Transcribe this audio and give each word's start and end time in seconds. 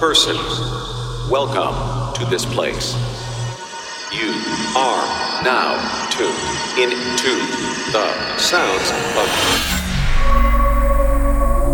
Person. 0.00 0.34
Welcome 1.30 2.14
to 2.14 2.24
this 2.30 2.46
place. 2.46 2.94
You 4.10 4.32
are 4.74 5.44
now 5.44 5.76
tuned 6.10 6.82
into 6.82 7.36
the 7.92 8.38
sounds 8.38 8.90
of 9.18 9.79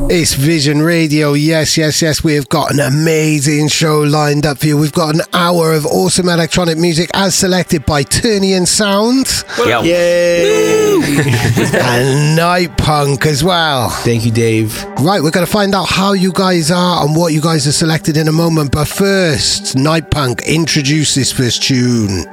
It's 0.09 0.35
Vision 0.35 0.83
Radio. 0.83 1.33
Yes, 1.33 1.77
yes, 1.77 2.01
yes. 2.01 2.23
We 2.23 2.35
have 2.35 2.49
got 2.49 2.73
an 2.73 2.79
amazing 2.79 3.67
show 3.67 4.03
lined 4.03 4.47
up 4.47 4.59
for 4.59 4.67
you. 4.67 4.79
We've 4.79 4.93
got 4.93 5.17
an 5.17 5.23
hour 5.33 5.73
of 5.73 5.85
awesome 5.85 6.29
electronic 6.29 6.79
music 6.79 7.11
as 7.13 7.35
selected 7.35 7.85
by 7.85 8.05
Turnian 8.05 8.67
Sound 8.67 9.27
Yo. 9.59 9.83
Yay! 9.83 10.95
and 10.95 12.39
Nitepunk 12.39 13.27
as 13.27 13.43
well. 13.43 13.91
Thank 13.91 14.25
you, 14.25 14.31
Dave. 14.31 14.81
Right, 15.01 15.21
we're 15.21 15.33
going 15.33 15.45
to 15.45 15.53
find 15.53 15.75
out 15.75 15.89
how 15.89 16.13
you 16.13 16.33
guys 16.33 16.71
are 16.71 17.05
and 17.05 17.17
what 17.17 17.33
you 17.33 17.41
guys 17.41 17.67
are 17.67 17.73
selected 17.73 18.17
in 18.17 18.29
a 18.29 18.33
moment. 18.33 18.71
But 18.71 18.87
first, 18.87 19.75
Nitepunk, 19.75 20.47
introduce 20.47 21.17
this 21.17 21.33
first 21.33 21.65
tune. 21.65 22.27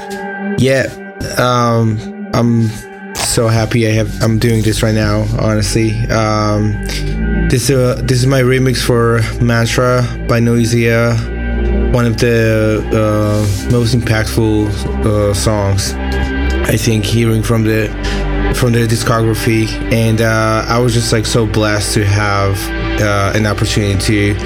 Yeah, 0.60 0.86
um, 1.40 2.30
I'm 2.36 2.68
so 3.16 3.48
happy 3.48 3.88
I 3.88 3.92
have 3.92 4.22
I'm 4.22 4.38
doing 4.38 4.62
this 4.62 4.84
right 4.84 4.94
now. 4.94 5.26
Honestly, 5.40 5.92
um, 6.12 6.72
this 7.54 7.70
uh, 7.70 8.02
this 8.06 8.18
is 8.18 8.26
my 8.26 8.42
remix 8.42 8.84
for 8.84 9.22
Mantra 9.40 10.02
by 10.28 10.40
Noisia, 10.40 11.14
one 11.94 12.08
of 12.08 12.18
the 12.18 12.82
uh, 12.92 13.72
most 13.72 13.94
impactful 13.94 14.70
uh, 15.06 15.36
songs 15.36 15.94
I 15.94 16.78
think 16.78 17.06
hearing 17.06 17.44
from 17.44 17.64
the 17.64 17.90
from 18.56 18.72
the 18.72 18.88
discography, 18.88 19.68
and 19.94 20.22
uh, 20.22 20.66
I 20.68 20.80
was 20.80 20.96
just 20.96 21.14
like 21.14 21.28
so 21.28 21.46
blessed 21.46 21.94
to 21.94 22.04
have 22.04 22.58
uh, 23.00 23.38
an 23.38 23.46
opportunity 23.46 24.34
to 24.34 24.40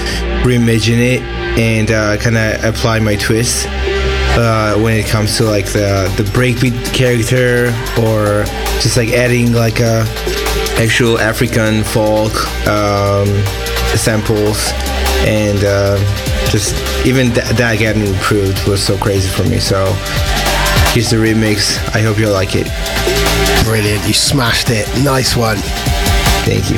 reimagine 0.43 0.99
it 0.99 1.21
and 1.57 1.89
uh, 1.89 2.17
kind 2.17 2.35
of 2.35 2.61
apply 2.65 2.99
my 2.99 3.15
twist 3.15 3.67
uh, 4.37 4.75
when 4.75 4.97
it 4.97 5.05
comes 5.05 5.37
to 5.37 5.45
like 5.45 5.67
the 5.67 6.13
the 6.17 6.23
breakbeat 6.31 6.93
character 6.93 7.67
or 8.01 8.43
just 8.81 8.97
like 8.97 9.09
adding 9.09 9.53
like 9.53 9.79
a 9.79 10.05
actual 10.77 11.17
African 11.19 11.83
folk 11.83 12.33
um, 12.67 13.27
samples 13.97 14.71
and 15.25 15.63
uh, 15.63 15.97
just 16.49 16.75
even 17.05 17.31
th- 17.33 17.47
that 17.57 17.77
getting 17.79 18.05
improved 18.05 18.67
was 18.67 18.81
so 18.83 18.97
crazy 18.97 19.29
for 19.29 19.43
me. 19.49 19.59
So 19.59 19.85
here's 20.93 21.09
the 21.09 21.17
remix. 21.17 21.77
I 21.95 22.01
hope 22.01 22.19
you 22.19 22.29
like 22.29 22.55
it. 22.55 22.67
Brilliant. 23.65 24.07
You 24.07 24.13
smashed 24.13 24.69
it. 24.69 24.87
Nice 25.03 25.35
one. 25.35 25.57
Thank 26.45 26.69
you. 26.69 26.77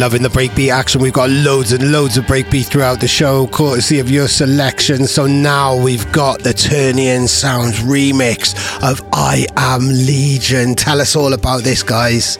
Loving 0.00 0.22
the 0.22 0.30
breakbeat 0.30 0.72
action. 0.72 0.98
We've 0.98 1.12
got 1.12 1.28
loads 1.28 1.72
and 1.72 1.92
loads 1.92 2.16
of 2.16 2.24
breakbeat 2.24 2.64
throughout 2.64 3.00
the 3.00 3.06
show, 3.06 3.46
courtesy 3.48 3.98
of 3.98 4.10
your 4.10 4.28
selection. 4.28 5.06
So 5.06 5.26
now 5.26 5.76
we've 5.76 6.10
got 6.10 6.40
the 6.40 6.54
Turnian 6.54 7.28
Sounds 7.28 7.80
remix 7.80 8.54
of 8.82 9.06
I 9.12 9.46
Am 9.58 9.86
Legion. 9.86 10.74
Tell 10.74 11.02
us 11.02 11.14
all 11.14 11.34
about 11.34 11.64
this, 11.64 11.82
guys. 11.82 12.38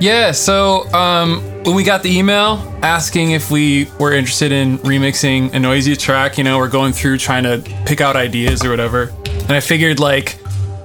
Yeah, 0.00 0.30
so 0.30 0.88
um, 0.94 1.40
when 1.64 1.74
we 1.74 1.82
got 1.82 2.04
the 2.04 2.16
email 2.16 2.62
asking 2.82 3.32
if 3.32 3.50
we 3.50 3.88
were 3.98 4.12
interested 4.12 4.52
in 4.52 4.78
remixing 4.78 5.52
a 5.54 5.58
noisy 5.58 5.96
track, 5.96 6.38
you 6.38 6.44
know, 6.44 6.56
we're 6.56 6.68
going 6.68 6.92
through 6.92 7.18
trying 7.18 7.42
to 7.42 7.58
pick 7.84 8.00
out 8.00 8.14
ideas 8.14 8.64
or 8.64 8.70
whatever. 8.70 9.12
And 9.26 9.52
I 9.52 9.60
figured 9.60 9.98
like 9.98 10.38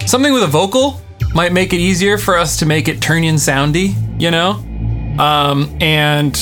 something 0.08 0.34
with 0.34 0.42
a 0.42 0.48
vocal 0.48 1.00
might 1.36 1.54
make 1.54 1.74
it 1.74 1.80
easier 1.80 2.18
for 2.18 2.40
us 2.40 2.58
to 2.58 2.66
make 2.66 2.88
it 2.88 3.00
Turnian 3.00 3.36
soundy, 3.36 3.94
you 4.20 4.32
know? 4.32 4.66
Um, 5.20 5.78
and 5.82 6.38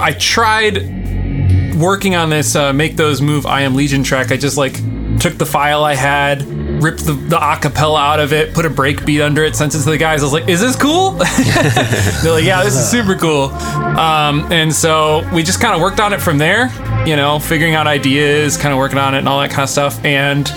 I 0.00 0.12
tried 0.18 1.76
working 1.76 2.14
on 2.14 2.30
this 2.30 2.54
uh, 2.54 2.72
Make 2.72 2.96
Those 2.96 3.20
Move 3.20 3.46
I 3.46 3.62
Am 3.62 3.74
Legion 3.74 4.02
track. 4.02 4.30
I 4.30 4.36
just 4.36 4.56
like 4.56 4.74
took 5.18 5.38
the 5.38 5.46
file 5.46 5.84
I 5.84 5.94
had, 5.94 6.42
ripped 6.82 7.04
the, 7.04 7.12
the 7.12 7.38
acapella 7.38 8.00
out 8.00 8.20
of 8.20 8.32
it, 8.32 8.54
put 8.54 8.66
a 8.66 8.70
break 8.70 9.04
beat 9.04 9.20
under 9.20 9.44
it, 9.44 9.54
sent 9.54 9.74
it 9.74 9.82
to 9.82 9.90
the 9.90 9.98
guys. 9.98 10.20
I 10.22 10.24
was 10.24 10.32
like, 10.32 10.48
is 10.48 10.60
this 10.60 10.76
cool? 10.76 11.10
They're 12.22 12.32
like, 12.32 12.44
yeah, 12.44 12.62
this 12.64 12.74
is 12.74 12.90
super 12.90 13.14
cool. 13.14 13.44
Um, 13.44 14.50
and 14.52 14.72
so 14.72 15.28
we 15.32 15.42
just 15.42 15.60
kind 15.60 15.74
of 15.74 15.80
worked 15.80 16.00
on 16.00 16.12
it 16.12 16.20
from 16.20 16.38
there. 16.38 16.70
You 17.06 17.16
know, 17.16 17.38
figuring 17.38 17.74
out 17.74 17.86
ideas, 17.86 18.56
kind 18.56 18.72
of 18.72 18.78
working 18.78 18.98
on 18.98 19.14
it 19.14 19.18
and 19.18 19.28
all 19.28 19.40
that 19.40 19.50
kind 19.50 19.62
of 19.62 19.68
stuff. 19.70 20.02
And 20.04 20.48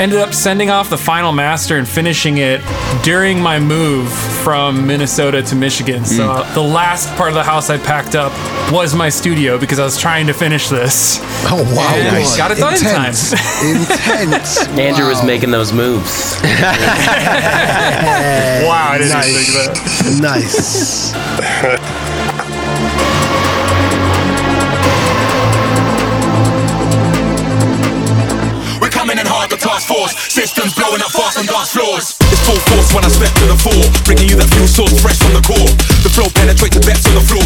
ended 0.00 0.18
up 0.18 0.34
sending 0.34 0.70
off 0.70 0.90
the 0.90 0.98
final 0.98 1.30
master 1.32 1.76
and 1.78 1.86
finishing 1.88 2.38
it 2.38 2.60
during 3.04 3.40
my 3.40 3.60
move 3.60 4.10
from 4.42 4.86
Minnesota 4.86 5.40
to 5.42 5.54
Michigan. 5.56 6.04
So 6.04 6.30
uh, 6.30 6.54
the 6.54 6.60
last 6.62 7.14
part 7.16 7.28
of 7.28 7.34
the 7.34 7.44
house 7.44 7.70
I 7.70 7.78
packed 7.78 8.14
up 8.16 8.32
was 8.72 8.94
my 8.94 9.08
studio 9.08 9.56
because 9.58 9.78
I 9.78 9.84
was 9.84 9.96
trying 9.98 10.26
to 10.26 10.32
finish 10.34 10.68
this. 10.68 11.20
Oh 11.46 11.62
wow! 11.76 11.94
And 11.94 12.14
Nice. 12.16 12.36
got 12.36 12.50
it 12.50 12.58
done 12.58 12.74
in 12.74 12.80
time. 12.80 13.06
Intense. 13.06 13.32
Intense. 13.62 14.58
Andrew 14.78 15.06
was 15.06 15.22
making 15.24 15.50
those 15.52 15.72
moves. 15.72 16.36
Wow, 18.64 18.90
I 18.92 18.98
didn't 18.98 19.12
Nice. 19.12 19.34
think 19.34 20.20
that. 20.20 20.22
Nice. 20.22 21.12
task 29.84 29.92
force. 29.92 30.12
Systems 30.32 30.74
blowing 30.74 31.00
up 31.00 31.12
fast 31.12 31.38
on 31.38 31.46
dance 31.46 31.72
floors. 31.72 32.16
It's 32.32 32.40
full 32.46 32.58
force 32.72 32.94
when 32.94 33.04
I 33.04 33.08
step 33.08 33.32
to 33.40 33.46
the 33.46 33.58
floor, 33.58 33.84
Bringing 34.04 34.28
you 34.28 34.36
that 34.36 34.48
fuel 34.54 34.68
source 34.68 34.94
fresh 35.00 35.18
from 35.20 35.34
the 35.34 35.44
core. 35.44 35.70
The 36.02 36.10
flow 36.10 36.28
penetrates 36.32 36.76
the 36.76 36.82
depths 36.82 37.06
on 37.08 37.14
the 37.14 37.24
floor. 37.24 37.44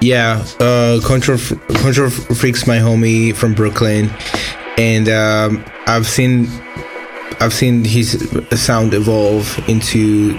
Yeah, 0.00 0.46
uh, 0.60 1.00
Control 1.04 1.36
Control 1.36 2.08
Freak's 2.08 2.66
my 2.66 2.78
homie 2.78 3.36
from 3.36 3.52
Brooklyn, 3.52 4.10
and 4.78 5.10
um, 5.10 5.62
I've 5.86 6.06
seen 6.06 6.48
I've 7.38 7.52
seen 7.52 7.84
his 7.84 8.12
sound 8.56 8.94
evolve 8.94 9.62
into 9.68 10.38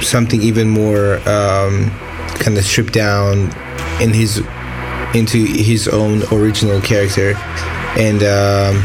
something 0.00 0.40
even 0.40 0.70
more 0.70 1.16
um, 1.28 1.90
kind 2.40 2.56
of 2.56 2.64
stripped 2.64 2.94
down 2.94 3.52
in 4.00 4.14
his 4.14 4.38
into 5.14 5.44
his 5.44 5.86
own 5.88 6.22
original 6.32 6.80
character, 6.80 7.34
and 7.98 8.22
um, 8.22 8.82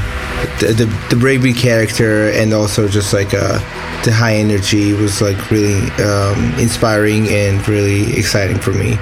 the 0.59 0.73
the, 0.75 1.15
the 1.15 1.53
character, 1.53 2.29
and 2.31 2.53
also 2.53 2.89
just 2.89 3.13
like 3.13 3.33
uh, 3.33 3.57
the 4.03 4.11
high 4.11 4.35
energy 4.35 4.93
was 4.93 5.21
like 5.21 5.49
really 5.49 5.79
um, 6.03 6.53
inspiring 6.59 7.27
and 7.29 7.65
really 7.67 8.13
exciting 8.17 8.59
for 8.59 8.71
me. 8.71 8.97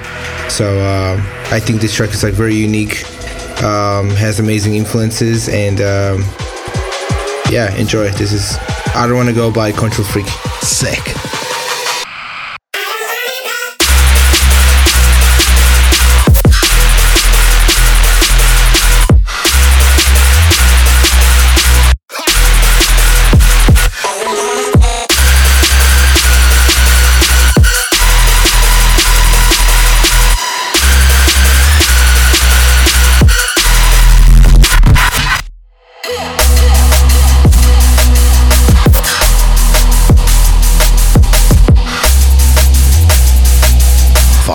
So 0.48 0.78
um, 0.80 1.20
I 1.50 1.58
think 1.60 1.80
this 1.80 1.94
track 1.94 2.10
is 2.10 2.22
like 2.22 2.34
very 2.34 2.54
unique, 2.54 3.04
um, 3.62 4.10
has 4.10 4.38
amazing 4.38 4.74
influences, 4.74 5.48
and 5.48 5.80
um, 5.80 6.24
yeah, 7.50 7.74
enjoy. 7.76 8.10
This 8.10 8.32
is 8.32 8.56
I 8.94 9.06
don't 9.06 9.16
want 9.16 9.28
to 9.28 9.34
go 9.34 9.50
by 9.50 9.72
Control 9.72 10.06
Freak. 10.06 10.26
Sick. 10.60 11.41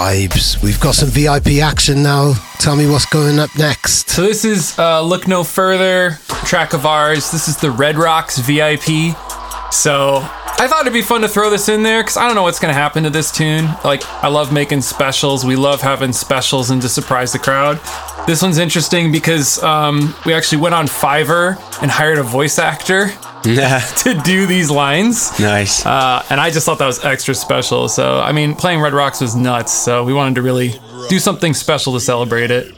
Vibes. 0.08 0.64
We've 0.64 0.80
got 0.80 0.96
some 0.96 1.10
VIP 1.10 1.62
action 1.62 2.02
now. 2.02 2.34
Tell 2.60 2.78
me 2.78 2.90
what's 2.90 3.06
going 3.08 3.40
up 3.40 3.50
next. 3.58 4.10
So 4.10 4.22
this 4.22 4.46
is 4.46 4.80
uh, 4.80 5.02
Look 5.02 5.28
No 5.28 5.44
Further, 5.44 6.18
track 6.46 6.72
of 6.72 6.86
ours. 6.86 7.30
This 7.30 7.50
is 7.50 7.58
the 7.58 7.72
Red 7.72 7.98
Rocks 7.98 8.38
VIP. 8.38 9.18
So 9.70 10.20
I 10.60 10.66
thought 10.70 10.82
it'd 10.82 10.94
be 10.94 11.02
fun 11.02 11.22
to 11.22 11.28
throw 11.28 11.50
this 11.50 11.68
in 11.68 11.84
there 11.84 12.04
because 12.04 12.16
I 12.16 12.26
don't 12.26 12.36
know 12.36 12.44
what's 12.44 12.60
going 12.60 12.74
to 12.74 12.80
happen 12.80 13.04
to 13.04 13.10
this 13.10 13.34
tune. 13.34 13.68
Like, 13.84 14.02
I 14.24 14.30
love 14.30 14.54
making 14.54 14.80
specials. 14.80 15.44
We 15.44 15.58
love 15.58 15.82
having 15.82 16.14
specials 16.14 16.70
and 16.70 16.82
to 16.84 16.88
surprise 16.88 17.34
the 17.34 17.40
crowd. 17.40 17.78
This 18.28 18.42
one's 18.42 18.60
interesting 18.60 19.12
because 19.12 19.62
um, 19.62 20.16
we 20.26 20.34
actually 20.34 20.62
went 20.62 20.74
on 20.74 20.88
Fiverr 20.88 21.58
and 21.82 21.92
hired 21.92 22.18
a 22.18 22.24
voice 22.24 22.60
actor 22.60 23.12
to 24.04 24.22
do 24.24 24.46
these 24.46 24.70
lines. 24.70 25.40
nice. 25.40 25.86
Uh, 25.86 26.24
and 26.30 26.40
I 26.40 26.50
just 26.50 26.66
thought 26.66 26.80
that 26.80 26.86
was 26.86 27.04
extra 27.04 27.34
special. 27.34 27.88
So, 27.88 28.20
I 28.20 28.32
mean, 28.32 28.56
playing 28.56 28.82
Red 28.82 28.94
Rocks 28.94 29.22
was 29.22 29.36
nuts. 29.36 29.74
So, 29.74 30.04
we 30.04 30.14
wanted 30.14 30.36
to 30.36 30.42
really 30.42 30.74
do 31.10 31.20
something 31.20 31.54
special 31.54 31.94
to 31.94 32.00
celebrate 32.00 32.52
it. 32.52 32.74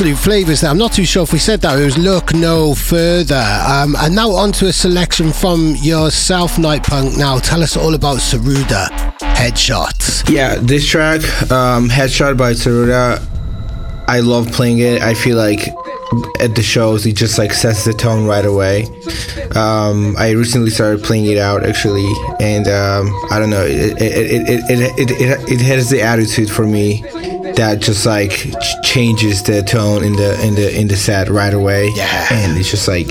Absolute 0.00 0.16
flavours 0.16 0.62
there. 0.62 0.70
I'm 0.70 0.78
not 0.78 0.94
too 0.94 1.04
sure 1.04 1.24
if 1.24 1.32
we 1.34 1.38
said 1.38 1.60
that. 1.60 1.78
It 1.78 1.84
was 1.84 1.98
Look 1.98 2.32
No 2.32 2.74
Further. 2.74 3.44
Um, 3.68 3.94
and 3.98 4.14
now 4.14 4.30
on 4.30 4.50
to 4.52 4.68
a 4.68 4.72
selection 4.72 5.30
from 5.30 5.74
yourself, 5.76 6.56
Nitepunk. 6.56 7.18
Now 7.18 7.38
tell 7.38 7.62
us 7.62 7.76
all 7.76 7.92
about 7.94 8.16
Saruda 8.16 8.86
Headshots. 9.18 10.26
Yeah, 10.30 10.54
this 10.58 10.88
track, 10.88 11.20
um, 11.52 11.90
Headshot 11.90 12.38
by 12.38 12.52
Saruda, 12.52 13.22
I 14.08 14.20
love 14.20 14.50
playing 14.52 14.78
it. 14.78 15.02
I 15.02 15.12
feel 15.12 15.36
like 15.36 15.68
at 16.40 16.54
the 16.54 16.62
shows 16.62 17.04
it 17.04 17.14
just 17.14 17.36
like 17.36 17.52
sets 17.52 17.84
the 17.84 17.92
tone 17.92 18.26
right 18.26 18.46
away. 18.46 18.84
Um, 19.54 20.16
I 20.16 20.30
recently 20.30 20.70
started 20.70 21.04
playing 21.04 21.26
it 21.26 21.36
out 21.36 21.62
actually, 21.62 22.10
and 22.40 22.66
um, 22.68 23.14
I 23.30 23.38
don't 23.38 23.50
know, 23.50 23.66
it 23.66 24.00
it, 24.00 24.00
it, 24.00 24.48
it, 24.48 24.80
it, 24.98 25.10
it, 25.20 25.52
it 25.52 25.60
has 25.60 25.90
the 25.90 26.00
attitude 26.00 26.50
for 26.50 26.66
me 26.66 27.04
that 27.60 27.78
just 27.80 28.06
like 28.06 28.30
ch- 28.32 28.74
changes 28.82 29.42
the 29.42 29.62
tone 29.62 30.02
in 30.02 30.14
the 30.16 30.40
in 30.46 30.54
the 30.54 30.80
in 30.80 30.88
the 30.88 30.96
set 30.96 31.28
right 31.28 31.52
away. 31.52 31.90
Yeah. 31.94 32.26
and 32.32 32.56
it's 32.58 32.70
just 32.70 32.88
like 32.88 33.06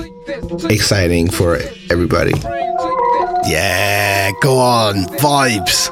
exciting 0.68 1.30
for 1.30 1.58
everybody. 1.88 2.32
Yeah, 3.46 4.32
go 4.42 4.58
on. 4.58 5.04
Vibes. 5.22 5.88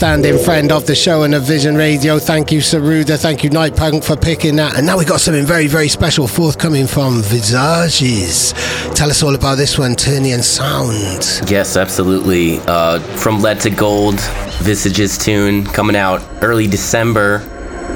Long-standing 0.00 0.42
friend 0.42 0.72
of 0.72 0.86
the 0.86 0.94
show 0.94 1.24
and 1.24 1.34
of 1.34 1.42
Vision 1.42 1.76
Radio. 1.76 2.18
Thank 2.18 2.50
you, 2.50 2.60
Saruda. 2.60 3.18
Thank 3.20 3.44
you, 3.44 3.50
Nitepunk, 3.50 4.02
for 4.02 4.16
picking 4.16 4.56
that. 4.56 4.78
And 4.78 4.86
now 4.86 4.96
we 4.96 5.04
got 5.04 5.20
something 5.20 5.44
very, 5.44 5.66
very 5.66 5.88
special 5.88 6.26
forthcoming 6.26 6.86
from 6.86 7.20
Visages. 7.20 8.54
Tell 8.94 9.10
us 9.10 9.22
all 9.22 9.34
about 9.34 9.56
this 9.56 9.78
one, 9.78 9.94
Turnian 9.94 10.42
Sound. 10.42 11.50
Yes, 11.50 11.76
absolutely. 11.76 12.60
Uh, 12.60 13.00
from 13.18 13.42
Lead 13.42 13.60
to 13.60 13.68
Gold, 13.68 14.18
Visages 14.62 15.18
tune 15.18 15.66
coming 15.66 15.96
out 15.96 16.26
early 16.40 16.66
December 16.66 17.40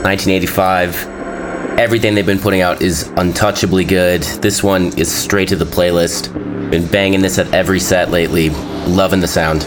1985. 0.05 1.09
Everything 1.79 2.15
they've 2.15 2.27
been 2.27 2.39
putting 2.39 2.61
out 2.61 2.83
is 2.83 3.09
untouchably 3.17 3.87
good. 3.87 4.23
This 4.43 4.63
one 4.63 4.97
is 4.99 5.11
straight 5.11 5.49
to 5.49 5.57
the 5.57 5.65
playlist. 5.65 6.31
Been 6.71 6.87
banging 6.87 7.23
this 7.23 7.39
at 7.39 7.51
every 7.55 7.81
set 7.81 8.11
lately. 8.11 8.51
Loving 8.87 9.21
the 9.21 9.29
sound. 9.29 9.67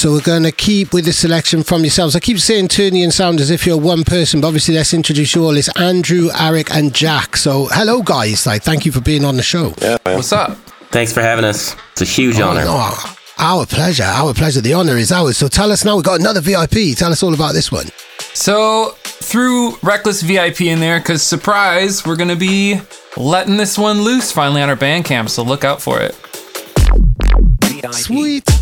So 0.00 0.12
we're 0.12 0.22
going 0.22 0.44
to 0.44 0.52
keep 0.52 0.94
with 0.94 1.04
the 1.04 1.12
selection 1.12 1.62
from 1.62 1.82
yourselves. 1.82 2.16
I 2.16 2.20
keep 2.20 2.38
saying 2.38 2.68
Turnian 2.68 3.12
Sound 3.12 3.38
as 3.38 3.50
if 3.50 3.66
you're 3.66 3.76
one 3.76 4.02
person, 4.02 4.40
but 4.40 4.46
obviously 4.46 4.74
let's 4.74 4.94
introduce 4.94 5.34
you 5.34 5.44
all. 5.44 5.54
It's 5.54 5.68
Andrew, 5.78 6.30
Eric, 6.40 6.74
and 6.74 6.94
Jack. 6.94 7.36
So 7.36 7.66
hello, 7.66 8.00
guys. 8.00 8.46
Like, 8.46 8.62
thank 8.62 8.86
you 8.86 8.92
for 8.92 9.02
being 9.02 9.26
on 9.26 9.36
the 9.36 9.42
show. 9.42 9.74
Yeah, 9.82 9.98
man. 10.06 10.16
What's 10.16 10.32
up? 10.32 10.56
Thanks 10.88 11.12
for 11.12 11.20
having 11.20 11.44
us. 11.44 11.76
It's 11.92 12.00
a 12.00 12.06
huge 12.06 12.40
oh, 12.40 12.48
honor. 12.48 12.62
Oh, 12.64 13.16
our 13.36 13.66
pleasure. 13.66 14.04
Our 14.04 14.32
pleasure. 14.32 14.62
The 14.62 14.72
honor 14.72 14.96
is 14.96 15.12
ours. 15.12 15.36
So 15.36 15.48
tell 15.48 15.70
us 15.70 15.84
now. 15.84 15.96
We've 15.96 16.04
got 16.06 16.18
another 16.18 16.40
VIP. 16.40 16.96
Tell 16.96 17.12
us 17.12 17.22
all 17.22 17.34
about 17.34 17.52
this 17.52 17.70
one. 17.70 17.88
So 18.32 18.94
threw 19.02 19.76
Reckless 19.82 20.22
VIP 20.22 20.62
in 20.62 20.80
there 20.80 20.98
because 21.00 21.22
surprise, 21.22 22.06
we're 22.06 22.16
gonna 22.16 22.36
be 22.36 22.80
letting 23.18 23.58
this 23.58 23.76
one 23.76 24.00
loose 24.00 24.32
finally 24.32 24.62
on 24.62 24.70
our 24.70 24.76
Bandcamp. 24.76 25.28
So 25.28 25.42
look 25.42 25.62
out 25.62 25.82
for 25.82 26.00
it. 26.00 26.14
Sweet. 27.92 28.59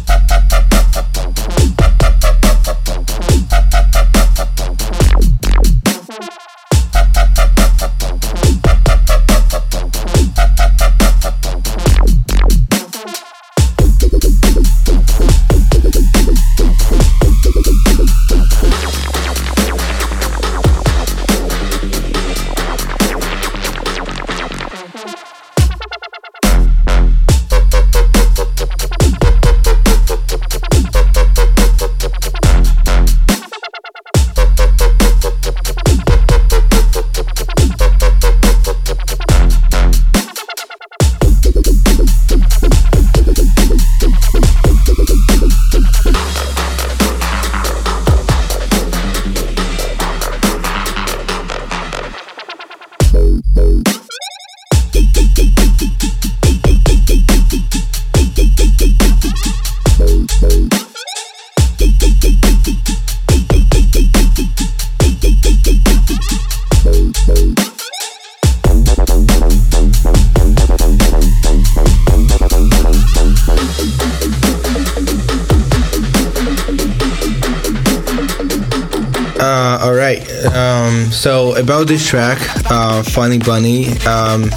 About 81.78 81.86
this 81.86 82.08
track, 82.08 82.40
uh, 82.72 83.04
"Funny 83.04 83.38
Bunny," 83.38 83.96
um, 84.00 84.50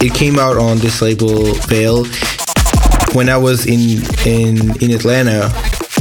it 0.00 0.12
came 0.12 0.36
out 0.36 0.56
on 0.56 0.78
this 0.78 1.00
label 1.00 1.54
Veil 1.68 2.04
when 3.14 3.28
I 3.28 3.36
was 3.36 3.66
in 3.66 4.02
in 4.26 4.74
in 4.82 4.90
Atlanta 4.90 5.48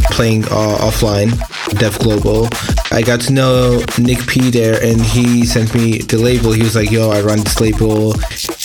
playing 0.09 0.45
uh, 0.45 0.77
offline, 0.81 1.37
Dev 1.77 1.99
Global. 1.99 2.47
I 2.91 3.03
got 3.03 3.21
to 3.21 3.33
know 3.33 3.83
Nick 3.99 4.25
P 4.25 4.49
there, 4.49 4.81
and 4.83 4.99
he 4.99 5.45
sent 5.45 5.75
me 5.75 5.99
the 5.99 6.17
label. 6.17 6.51
He 6.51 6.63
was 6.63 6.75
like, 6.75 6.89
"Yo, 6.89 7.11
I 7.11 7.21
run 7.21 7.39
this 7.39 7.61
label, 7.61 8.15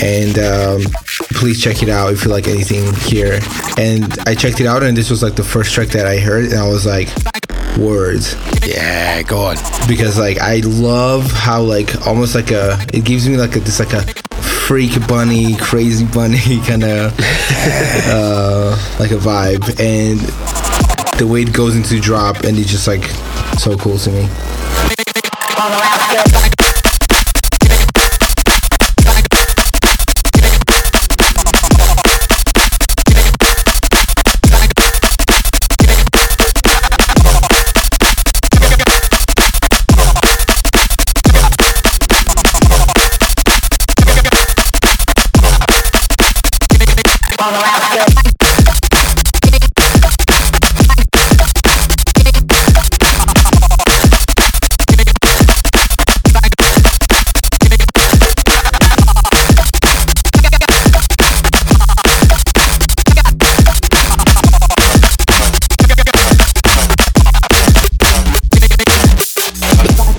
and 0.00 0.38
um, 0.38 0.80
please 1.36 1.60
check 1.60 1.82
it 1.82 1.90
out 1.90 2.14
if 2.14 2.24
you 2.24 2.30
like 2.30 2.48
anything 2.48 2.94
here." 3.10 3.40
And 3.76 4.04
I 4.26 4.34
checked 4.34 4.60
it 4.60 4.66
out, 4.66 4.82
and 4.82 4.96
this 4.96 5.10
was 5.10 5.22
like 5.22 5.34
the 5.34 5.44
first 5.44 5.74
track 5.74 5.88
that 5.88 6.06
I 6.06 6.16
heard, 6.16 6.44
and 6.46 6.54
I 6.54 6.66
was 6.66 6.86
like, 6.86 7.08
"Words." 7.76 8.36
Yeah, 8.66 9.22
go 9.22 9.46
on. 9.46 9.56
because 9.86 10.18
like 10.18 10.38
I 10.38 10.60
love 10.64 11.30
how 11.30 11.62
like 11.62 12.06
almost 12.06 12.34
like 12.34 12.50
a 12.50 12.78
it 12.92 13.04
gives 13.04 13.28
me 13.28 13.36
like 13.36 13.56
a 13.56 13.60
this 13.60 13.78
like 13.78 13.92
a 13.92 14.02
freak 14.66 15.06
bunny, 15.06 15.56
crazy 15.56 16.06
bunny 16.06 16.38
kind 16.66 16.84
of 16.84 17.12
uh, 18.08 18.70
like 18.98 19.10
a 19.10 19.16
vibe, 19.16 19.68
and 19.78 20.18
the 21.18 21.26
way 21.26 21.42
it 21.42 21.52
goes 21.52 21.76
into 21.76 22.00
drop, 22.00 22.44
and 22.44 22.58
it's 22.58 22.70
just 22.70 22.86
like 22.88 23.04
so 23.58 23.76
cool 23.76 23.98
to 23.98 24.10
me. 24.10 24.28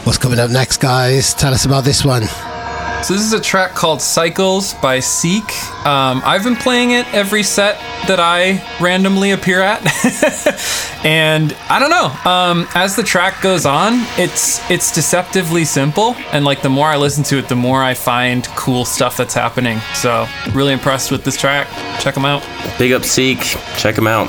What's 0.03 0.19
coming 0.19 0.37
up 0.37 0.51
next, 0.51 0.77
guys? 0.77 1.33
Tell 1.33 1.55
us 1.55 1.65
about 1.65 1.85
this 1.85 2.05
one. 2.05 2.54
So 3.05 3.13
this 3.13 3.21
is 3.21 3.33
a 3.33 3.39
track 3.39 3.75
called 3.75 4.01
Cycles 4.01 4.73
by 4.73 4.99
Seek. 4.99 5.43
Um, 5.85 6.23
I've 6.25 6.43
been 6.43 6.55
playing 6.55 6.89
it 6.89 7.05
every 7.13 7.43
set 7.43 7.75
that 8.07 8.19
I 8.19 8.65
randomly 8.81 9.29
appear 9.29 9.61
at, 9.61 9.79
and 11.05 11.55
I 11.69 11.77
don't 11.77 11.91
know. 11.91 12.31
Um, 12.31 12.67
as 12.73 12.95
the 12.95 13.03
track 13.03 13.43
goes 13.43 13.67
on, 13.67 13.93
it's 14.17 14.59
it's 14.71 14.91
deceptively 14.91 15.65
simple, 15.65 16.15
and 16.31 16.45
like 16.45 16.63
the 16.63 16.69
more 16.69 16.87
I 16.87 16.97
listen 16.97 17.23
to 17.25 17.37
it, 17.37 17.47
the 17.47 17.55
more 17.55 17.83
I 17.83 17.93
find 17.93 18.43
cool 18.55 18.85
stuff 18.85 19.17
that's 19.17 19.35
happening. 19.35 19.81
So 19.93 20.25
really 20.55 20.73
impressed 20.73 21.11
with 21.11 21.23
this 21.23 21.37
track. 21.37 21.67
Check 21.99 22.15
them 22.15 22.25
out. 22.25 22.43
Big 22.79 22.91
up 22.91 23.03
Seek. 23.03 23.37
Check 23.77 23.93
them 23.93 24.07
out. 24.07 24.25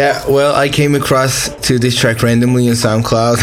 Yeah, 0.00 0.26
well, 0.26 0.54
I 0.54 0.70
came 0.70 0.94
across 0.94 1.50
to 1.66 1.78
this 1.78 1.94
track 1.94 2.22
randomly 2.22 2.68
in 2.68 2.72
SoundCloud, 2.72 3.36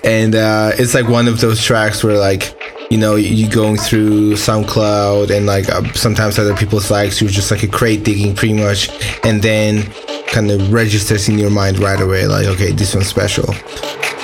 and 0.04 0.36
uh, 0.36 0.70
it's 0.78 0.94
like 0.94 1.08
one 1.08 1.26
of 1.26 1.40
those 1.40 1.60
tracks 1.60 2.04
where 2.04 2.16
like 2.16 2.56
you 2.88 2.96
know 2.96 3.16
you 3.16 3.50
going 3.50 3.76
through 3.76 4.34
SoundCloud 4.34 5.36
and 5.36 5.46
like 5.46 5.68
uh, 5.68 5.82
sometimes 5.94 6.38
other 6.38 6.54
people's 6.54 6.88
likes, 6.88 7.20
you're 7.20 7.30
just 7.30 7.50
like 7.50 7.64
a 7.64 7.66
crate 7.66 8.04
digging 8.04 8.32
pretty 8.36 8.54
much, 8.54 8.90
and 9.24 9.42
then 9.42 9.90
kind 10.28 10.52
of 10.52 10.72
registers 10.72 11.28
in 11.28 11.36
your 11.36 11.50
mind 11.50 11.80
right 11.80 12.00
away 12.00 12.28
like 12.28 12.46
okay 12.46 12.70
this 12.70 12.94
one's 12.94 13.08
special, 13.08 13.50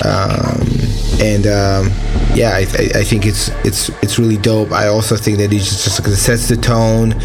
um, 0.04 0.62
and 1.20 1.48
um, 1.48 1.90
yeah, 2.36 2.50
I, 2.54 2.66
I, 2.78 3.00
I 3.00 3.02
think 3.02 3.26
it's 3.26 3.48
it's 3.64 3.88
it's 4.00 4.16
really 4.20 4.36
dope. 4.36 4.70
I 4.70 4.86
also 4.86 5.16
think 5.16 5.38
that 5.38 5.52
it 5.52 5.58
just 5.58 5.82
just 5.82 5.98
like, 5.98 6.14
sets 6.14 6.46
the 6.46 6.56
tone 6.56 7.20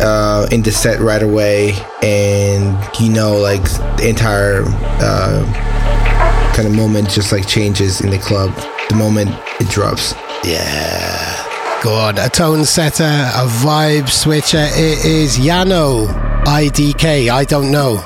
uh, 0.00 0.46
in 0.50 0.62
the 0.62 0.70
set 0.72 1.00
right 1.00 1.22
away, 1.22 1.74
and 2.02 2.78
you 3.00 3.10
know, 3.10 3.36
like 3.36 3.62
the 3.96 4.08
entire 4.08 4.62
uh, 5.00 6.52
kind 6.54 6.68
of 6.68 6.74
moment 6.74 7.10
just 7.10 7.32
like 7.32 7.46
changes 7.46 8.00
in 8.00 8.10
the 8.10 8.18
club 8.18 8.54
the 8.88 8.94
moment 8.94 9.30
it 9.60 9.68
drops. 9.68 10.14
Yeah. 10.44 11.44
God. 11.82 12.18
A 12.18 12.28
tone 12.28 12.64
setter, 12.64 13.04
a 13.04 13.46
vibe 13.46 14.08
switcher. 14.08 14.66
It 14.72 15.04
is 15.04 15.38
Yano 15.38 16.08
IDK. 16.44 17.30
I 17.30 17.44
don't 17.44 17.70
know. 17.70 18.04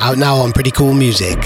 Out 0.00 0.18
now 0.18 0.36
on 0.36 0.52
Pretty 0.52 0.70
Cool 0.70 0.94
Music. 0.94 1.38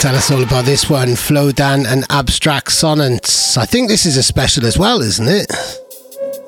Tell 0.00 0.16
us 0.16 0.30
all 0.30 0.42
about 0.42 0.64
this 0.64 0.88
one. 0.88 1.08
Flowdan 1.08 1.86
and 1.86 2.06
Abstract 2.08 2.72
Sonnets. 2.72 3.58
I 3.58 3.66
think 3.66 3.88
this 3.88 4.06
is 4.06 4.16
a 4.16 4.22
special 4.22 4.64
as 4.64 4.78
well, 4.78 5.02
isn't 5.02 5.28
it? 5.28 5.46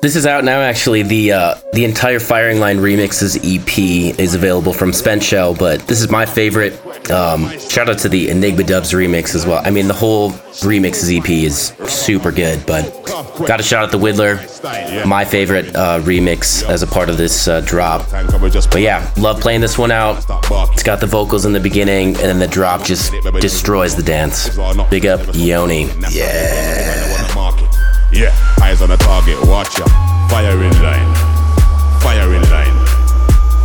This 0.01 0.15
is 0.15 0.25
out 0.25 0.43
now. 0.43 0.59
Actually, 0.61 1.03
the 1.03 1.33
uh, 1.33 1.55
the 1.71 1.85
entire 1.85 2.19
Firing 2.19 2.59
Line 2.59 2.79
Remixes 2.79 3.37
EP 3.37 4.17
is 4.19 4.33
available 4.33 4.73
from 4.73 4.91
Spent 4.91 5.21
Shell, 5.21 5.53
but 5.53 5.81
this 5.81 6.01
is 6.01 6.09
my 6.09 6.25
favorite. 6.25 6.73
Um, 7.11 7.47
shout 7.59 7.89
out 7.89 7.99
to 7.99 8.09
the 8.09 8.29
Enigma 8.29 8.63
Dubs 8.63 8.91
remix 8.91 9.35
as 9.35 9.45
well. 9.45 9.61
I 9.63 9.69
mean, 9.69 9.87
the 9.87 9.93
whole 9.93 10.31
Remixes 10.63 11.15
EP 11.15 11.29
is 11.29 11.73
super 11.87 12.31
good, 12.31 12.65
but 12.65 13.02
got 13.39 13.59
a 13.59 13.63
shot 13.63 13.83
at 13.83 13.91
the 13.91 13.97
Whittler, 13.97 15.05
my 15.05 15.25
favorite 15.25 15.75
uh, 15.75 15.99
remix 16.01 16.63
as 16.67 16.83
a 16.83 16.87
part 16.87 17.09
of 17.09 17.17
this 17.17 17.47
uh, 17.47 17.61
drop. 17.61 18.09
But 18.09 18.81
yeah, 18.81 19.11
love 19.17 19.39
playing 19.41 19.61
this 19.61 19.77
one 19.77 19.91
out. 19.91 20.23
It's 20.73 20.83
got 20.83 20.99
the 20.99 21.07
vocals 21.07 21.45
in 21.45 21.53
the 21.53 21.59
beginning, 21.59 22.09
and 22.09 22.17
then 22.17 22.39
the 22.39 22.47
drop 22.47 22.83
just 22.83 23.11
destroys 23.39 23.95
the 23.95 24.03
dance. 24.03 24.49
Big 24.89 25.05
up 25.05 25.21
Yoni. 25.33 25.85
Yeah, 28.11 28.31
eyes 28.61 28.81
on 28.81 28.89
the 28.89 28.97
target, 28.97 29.39
watch 29.47 29.77
ya. 29.79 29.85
Fire 30.29 30.51
in 30.51 30.83
line, 30.83 31.15
fire 32.01 32.33
in 32.33 32.43
line, 32.49 32.87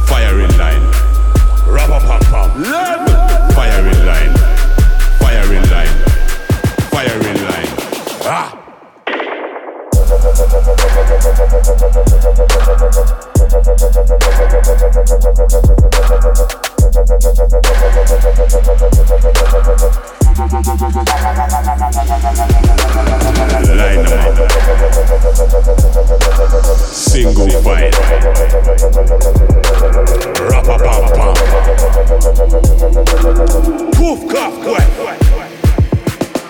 fire 0.07 0.41
in 0.41 0.59
line. 0.59 0.83
Rappa 1.69 2.01
pam 2.01 2.21
pam. 2.23 2.65
Fire 3.53 3.87
in 3.87 4.07
line, 4.07 4.35
fire 5.19 5.53
in 5.53 5.71
line, 5.71 5.95
fire 6.91 7.21
in 7.29 7.45
line. 7.45 7.69
Ah. 8.25 8.68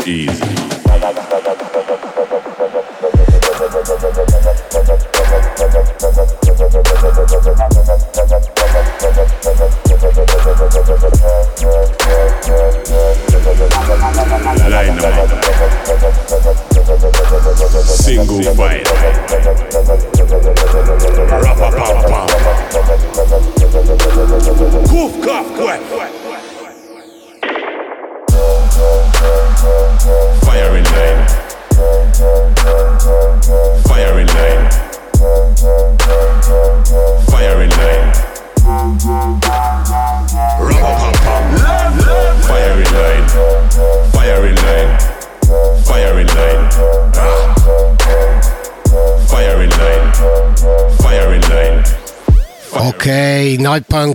Easy. 0.09 0.59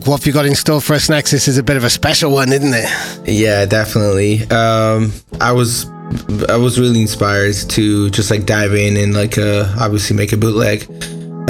Punk, 0.04 0.08
what 0.10 0.20
have 0.20 0.28
you 0.28 0.34
got 0.34 0.46
in 0.46 0.56
store 0.56 0.82
for 0.82 0.94
us 0.94 1.10
next? 1.10 1.32
This 1.32 1.48
is 1.48 1.58
a 1.58 1.64
bit 1.64 1.78
of 1.78 1.84
a 1.84 1.90
special 1.90 2.32
one, 2.32 2.52
isn't 2.52 2.74
it? 2.74 3.30
Yeah, 3.30 3.66
definitely. 3.66 4.42
Um, 4.50 5.14
I 5.40 5.52
was 5.54 5.90
I 6.50 6.58
was 6.58 6.80
really 6.80 7.02
inspired 7.02 7.56
to 7.70 8.10
just 8.10 8.30
like 8.30 8.46
dive 8.46 8.74
in 8.74 8.98
and 8.98 9.14
like 9.14 9.38
uh, 9.38 9.74
obviously 9.80 10.16
make 10.18 10.34
a 10.34 10.38
bootleg. 10.38 10.90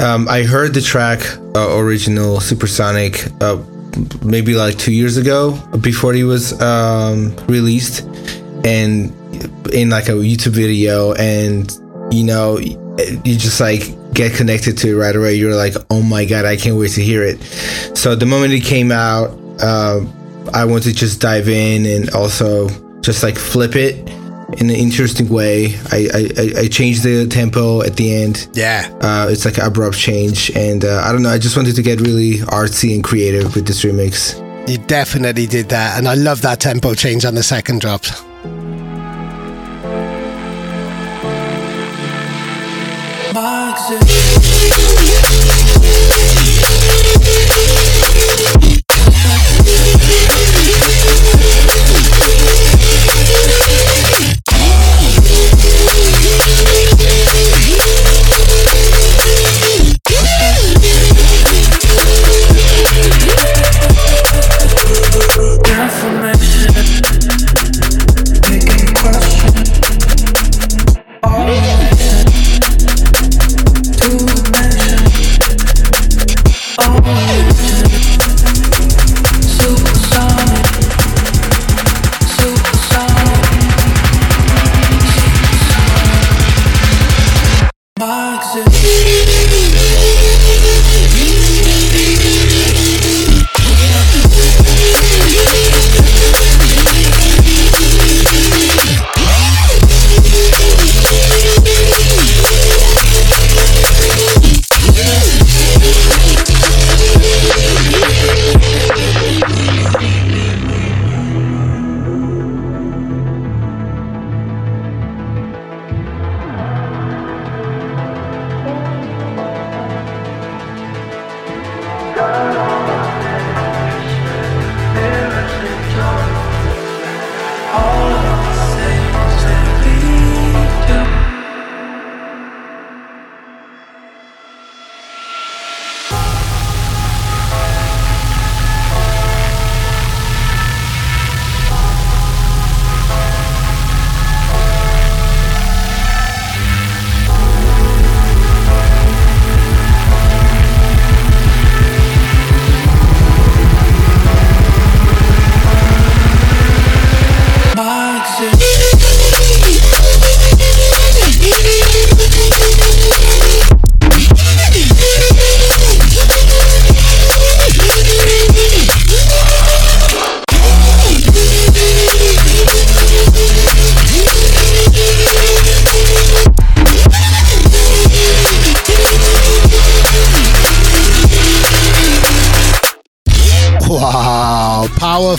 Um, 0.00 0.28
I 0.28 0.44
heard 0.44 0.72
the 0.72 0.80
track 0.80 1.20
uh, 1.56 1.76
original 1.78 2.40
Supersonic 2.40 3.26
uh, 3.42 3.60
maybe 4.22 4.54
like 4.54 4.78
two 4.78 4.92
years 4.92 5.16
ago 5.16 5.58
before 5.80 6.12
he 6.12 6.24
was 6.24 6.60
um, 6.60 7.34
released, 7.46 8.02
and 8.64 9.12
in 9.72 9.90
like 9.90 10.08
a 10.08 10.12
YouTube 10.12 10.52
video, 10.52 11.12
and 11.14 11.72
you 12.12 12.24
know 12.24 12.58
you 12.58 13.36
just 13.36 13.60
like 13.60 13.82
get 14.14 14.34
connected 14.34 14.78
to 14.78 14.88
it 14.90 14.94
right 14.94 15.14
away. 15.14 15.34
You're 15.34 15.54
like, 15.56 15.74
oh 15.90 16.02
my 16.02 16.24
god, 16.24 16.44
I 16.44 16.56
can't 16.56 16.76
wait 16.78 16.92
to 16.92 17.02
hear 17.02 17.22
it. 17.22 17.40
So 17.96 18.14
the 18.14 18.26
moment 18.26 18.52
it 18.52 18.60
came 18.64 18.90
out, 18.92 19.30
uh, 19.60 20.00
I 20.52 20.64
want 20.64 20.84
to 20.84 20.92
just 20.92 21.20
dive 21.20 21.48
in 21.48 21.86
and 21.86 22.10
also 22.10 22.68
just 23.00 23.22
like 23.22 23.36
flip 23.36 23.76
it 23.76 23.96
in 24.60 24.70
an 24.70 24.76
interesting 24.76 25.28
way. 25.28 25.74
I 25.90 26.08
I, 26.14 26.28
I- 26.38 26.60
I 26.64 26.68
changed 26.68 27.02
the 27.02 27.26
tempo 27.26 27.82
at 27.82 27.96
the 27.96 28.14
end. 28.14 28.48
Yeah. 28.52 28.88
Uh, 29.00 29.26
it's 29.30 29.44
like 29.44 29.58
an 29.58 29.64
abrupt 29.64 29.96
change, 29.96 30.50
and 30.54 30.84
uh, 30.84 31.02
I 31.04 31.12
don't 31.12 31.22
know. 31.22 31.30
I 31.30 31.38
just 31.38 31.56
wanted 31.56 31.74
to 31.76 31.82
get 31.82 32.00
really 32.00 32.38
artsy 32.60 32.94
and 32.94 33.02
creative 33.02 33.54
with 33.54 33.66
this 33.66 33.84
remix. 33.84 34.40
You 34.68 34.78
definitely 34.78 35.46
did 35.46 35.68
that, 35.70 35.98
and 35.98 36.06
I 36.08 36.14
love 36.14 36.40
that 36.42 36.60
tempo 36.60 36.94
change 36.94 37.24
on 37.24 37.34
the 37.34 37.42
second 37.42 37.80
drop. 37.80 38.04
Information, 43.76 45.03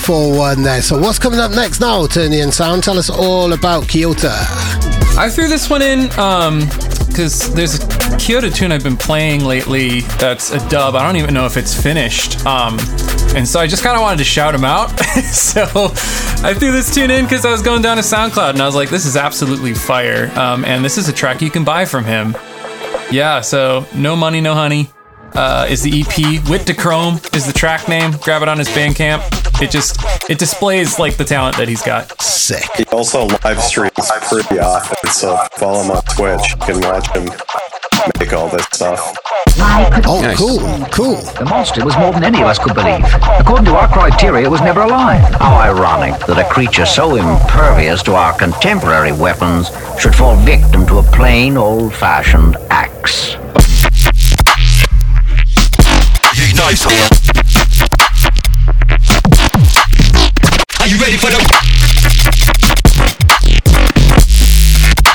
4-1 0.05 0.63
there. 0.63 0.83
So 0.83 0.99
what's 0.99 1.17
coming 1.17 1.39
up 1.39 1.49
next 1.49 1.79
now, 1.79 2.05
Turnian 2.05 2.51
Sound? 2.51 2.83
Tell 2.83 2.99
us 2.99 3.09
all 3.09 3.53
about 3.53 3.87
Kyoto. 3.87 4.29
I 5.17 5.31
threw 5.33 5.47
this 5.47 5.67
one 5.67 5.81
in 5.81 6.09
because 7.07 7.51
there's 7.55 7.79
a 7.79 8.17
Kyoto 8.19 8.51
tune 8.51 8.71
I've 8.71 8.83
been 8.83 8.97
playing 8.97 9.43
lately 9.43 10.01
that's 10.19 10.51
a 10.51 10.69
dub. 10.69 10.93
I 10.93 11.03
don't 11.03 11.15
even 11.15 11.33
know 11.33 11.47
if 11.47 11.57
it's 11.57 11.73
finished. 11.73 12.45
Um, 12.45 12.77
and 13.35 13.47
so 13.47 13.59
I 13.59 13.65
just 13.65 13.81
kind 13.81 13.95
of 13.95 14.03
wanted 14.03 14.19
to 14.19 14.25
shout 14.25 14.53
him 14.53 14.63
out. 14.63 14.89
so 15.23 15.63
I 15.63 16.53
threw 16.53 16.71
this 16.71 16.93
tune 16.93 17.09
in 17.09 17.25
because 17.25 17.43
I 17.43 17.51
was 17.51 17.63
going 17.63 17.81
down 17.81 17.97
to 17.97 18.03
SoundCloud 18.03 18.51
and 18.51 18.61
I 18.61 18.67
was 18.67 18.75
like, 18.75 18.91
this 18.91 19.07
is 19.07 19.17
absolutely 19.17 19.73
fire. 19.73 20.31
Um, 20.37 20.63
and 20.65 20.85
this 20.85 20.99
is 20.99 21.09
a 21.09 21.13
track 21.13 21.41
you 21.41 21.49
can 21.49 21.63
buy 21.63 21.83
from 21.85 22.05
him. 22.05 22.37
Yeah, 23.09 23.41
so 23.41 23.87
No 23.95 24.15
Money, 24.15 24.39
No 24.39 24.53
Honey 24.53 24.91
uh, 25.33 25.65
is 25.67 25.81
the 25.81 26.01
EP. 26.01 26.47
Wit 26.47 26.67
to 26.67 26.75
Chrome 26.75 27.15
is 27.33 27.47
the 27.47 27.53
track 27.53 27.87
name. 27.87 28.11
Grab 28.21 28.43
it 28.43 28.49
on 28.49 28.59
his 28.59 28.67
Bandcamp. 28.69 29.44
It 29.61 29.71
just 29.71 29.97
it 30.29 30.37
displays 30.37 30.99
like 30.99 31.17
the 31.17 31.23
talent 31.23 31.57
that 31.57 31.67
he's 31.67 31.81
got. 31.81 32.21
Sick. 32.21 32.65
He 32.77 32.83
also 32.85 33.27
live 33.43 33.61
streams 33.61 34.11
pretty 34.29 34.59
often, 34.59 35.09
so 35.09 35.37
follow 35.53 35.81
him 35.83 35.91
on 35.91 36.01
Twitch. 36.03 36.51
You 36.51 36.57
can 36.57 36.81
watch 36.81 37.09
him 37.15 37.29
make 38.19 38.33
all 38.33 38.49
this 38.49 38.65
stuff. 38.65 39.15
Oh, 39.57 40.35
cool, 40.37 40.85
cool. 40.91 41.15
The 41.39 41.45
monster 41.45 41.83
was 41.85 41.97
more 41.97 42.11
than 42.11 42.23
any 42.23 42.41
of 42.41 42.47
us 42.47 42.59
could 42.59 42.75
believe. 42.75 43.05
According 43.39 43.65
to 43.65 43.75
our 43.75 43.87
criteria, 43.87 44.45
it 44.45 44.51
was 44.51 44.61
never 44.61 44.81
alive. 44.81 45.21
How 45.35 45.55
ironic 45.55 46.19
that 46.27 46.37
a 46.37 46.47
creature 46.53 46.85
so 46.85 47.15
impervious 47.15 48.03
to 48.03 48.15
our 48.15 48.37
contemporary 48.37 49.13
weapons 49.13 49.71
should 49.99 50.13
fall 50.13 50.35
victim 50.35 50.85
to 50.87 50.99
a 50.99 51.03
plain, 51.03 51.57
old-fashioned 51.57 52.57
axe. 52.69 53.37
Nice. 56.55 57.24
Are 60.85 60.87
you 60.87 60.99
ready 60.99 61.17
for 61.17 61.31
the? 61.31 61.41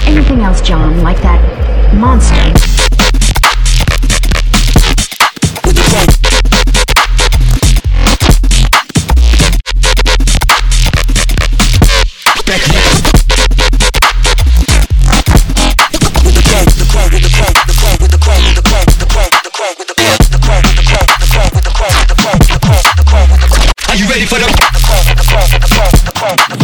Anything 0.05 0.41
else, 0.41 0.61
John, 0.63 1.05
like 1.05 1.23
that 1.23 1.39
monster? 1.95 2.35
Are 23.89 23.95
you 23.95 24.09
ready 24.09 24.27
for 24.27 24.35
the? 24.41 24.60
Anything 26.31 26.60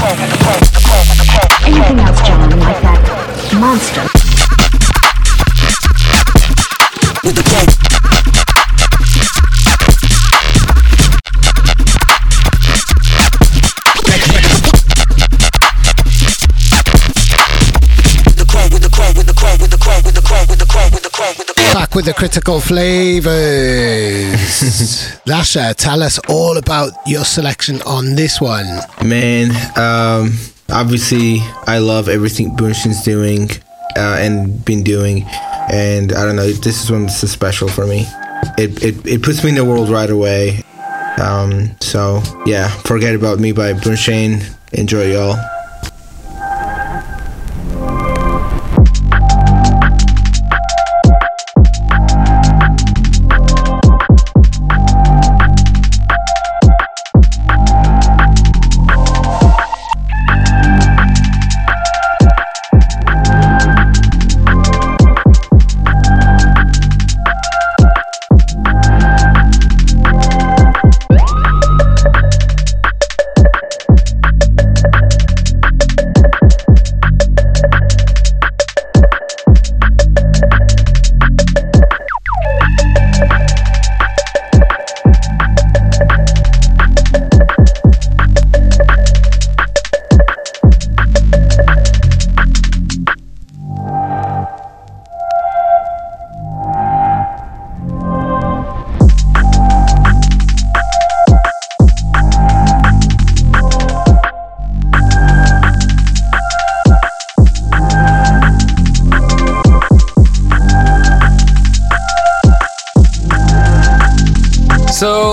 the 22.06 22.14
critical 22.14 22.60
flavors. 22.60 23.26
Lasha, 25.26 25.74
tell 25.74 26.04
us 26.04 26.20
all 26.28 26.56
about 26.56 26.92
your 27.04 27.24
selection 27.24 27.82
on 27.82 28.14
this 28.14 28.40
one. 28.40 28.78
Man, 29.04 29.50
um, 29.76 30.38
obviously, 30.70 31.38
I 31.66 31.78
love 31.78 32.08
everything 32.08 32.56
Bunshin's 32.56 33.02
doing 33.02 33.50
uh, 33.96 34.18
and 34.20 34.64
been 34.64 34.84
doing, 34.84 35.24
and 35.68 36.12
I 36.12 36.24
don't 36.24 36.36
know. 36.36 36.52
This 36.52 36.84
is 36.84 36.92
one 36.92 37.06
that's 37.06 37.28
special 37.28 37.66
for 37.66 37.88
me. 37.88 38.06
It, 38.56 38.84
it 38.84 39.04
it 39.04 39.22
puts 39.24 39.42
me 39.42 39.50
in 39.50 39.56
the 39.56 39.64
world 39.64 39.88
right 39.88 40.08
away. 40.08 40.62
Um, 41.20 41.74
so 41.80 42.22
yeah, 42.46 42.68
forget 42.68 43.16
about 43.16 43.40
me 43.40 43.50
by 43.50 43.72
Bunshin. 43.72 44.46
Enjoy 44.72 45.10
y'all. 45.10 45.36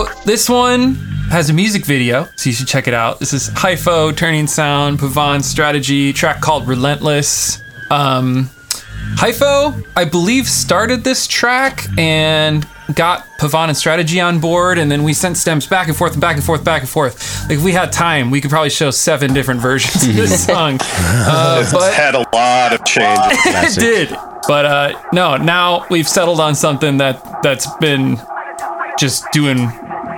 So 0.04 0.10
this 0.26 0.50
one 0.50 0.96
has 1.30 1.50
a 1.50 1.54
music 1.54 1.86
video, 1.86 2.28
so 2.36 2.50
you 2.50 2.54
should 2.54 2.68
check 2.68 2.88
it 2.90 2.94
out. 2.94 3.20
This 3.20 3.32
is 3.32 3.50
Hypho, 3.52 4.16
Turning 4.16 4.48
Sound, 4.48 5.00
Pavan 5.00 5.42
Strategy, 5.42 6.12
track 6.12 6.42
called 6.42 6.68
Relentless. 6.68 7.62
Um, 7.90 8.50
Hypho, 9.16 9.86
I 9.96 10.04
believe, 10.06 10.48
started 10.48 11.04
this 11.06 11.26
track 11.26 11.86
and 11.98 12.68
got 12.96 13.26
Pavan 13.40 13.70
and 13.70 13.78
Strategy 13.78 14.20
on 14.20 14.40
board, 14.40 14.78
and 14.78 14.92
then 14.92 15.04
we 15.04 15.14
sent 15.14 15.38
stems 15.38 15.68
back 15.68 15.88
and 15.88 15.96
forth 15.96 16.14
and 16.14 16.22
back 16.22 16.36
and 16.36 16.44
forth, 16.44 16.66
back 16.66 16.82
and 16.82 16.90
forth. 16.90 17.44
Like 17.48 17.60
if 17.60 17.64
we 17.64 17.72
had 17.72 17.94
time, 17.94 18.30
we 18.30 18.42
could 18.42 18.52
probably 18.52 18.72
show 18.72 18.92
seven 18.92 19.34
different 19.34 19.62
versions 19.62 20.04
of 20.06 20.16
this 20.16 20.46
song. 20.46 20.80
Uh, 21.26 21.60
It's 21.62 21.72
but 21.72 21.94
had 21.94 22.16
a 22.16 22.26
lot 22.34 22.74
of 22.74 22.84
changes. 22.84 23.78
it 23.78 23.80
did. 23.80 24.10
But 24.48 24.66
uh, 24.66 25.02
no, 25.14 25.38
now 25.38 25.86
we've 25.90 26.08
settled 26.10 26.42
on 26.42 26.56
something 26.56 26.98
that 26.98 27.42
that's 27.42 27.74
been 27.78 28.20
just 29.00 29.26
doing 29.32 29.70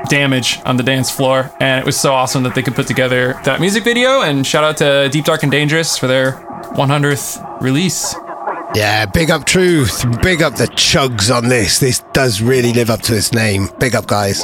damage 0.05 0.59
on 0.65 0.77
the 0.77 0.83
dance 0.83 1.11
floor, 1.11 1.51
and 1.59 1.79
it 1.79 1.85
was 1.85 1.99
so 1.99 2.13
awesome 2.13 2.43
that 2.43 2.55
they 2.55 2.61
could 2.61 2.75
put 2.75 2.87
together 2.87 3.39
that 3.43 3.59
music 3.59 3.83
video. 3.83 4.21
And 4.21 4.45
shout 4.45 4.63
out 4.63 4.77
to 4.77 5.09
Deep 5.09 5.25
Dark 5.25 5.43
and 5.43 5.51
Dangerous 5.51 5.97
for 5.97 6.07
their 6.07 6.33
100th 6.75 7.61
release. 7.61 8.15
Yeah, 8.73 9.05
big 9.05 9.31
up 9.31 9.45
Truth. 9.45 10.21
Big 10.21 10.41
up 10.41 10.55
the 10.55 10.67
chugs 10.67 11.33
on 11.35 11.47
this. 11.47 11.79
This 11.79 11.99
does 12.11 12.41
really 12.41 12.73
live 12.73 12.89
up 12.89 13.01
to 13.03 13.15
its 13.15 13.31
name. 13.31 13.69
Big 13.79 13.95
up, 13.95 14.07
guys. 14.07 14.43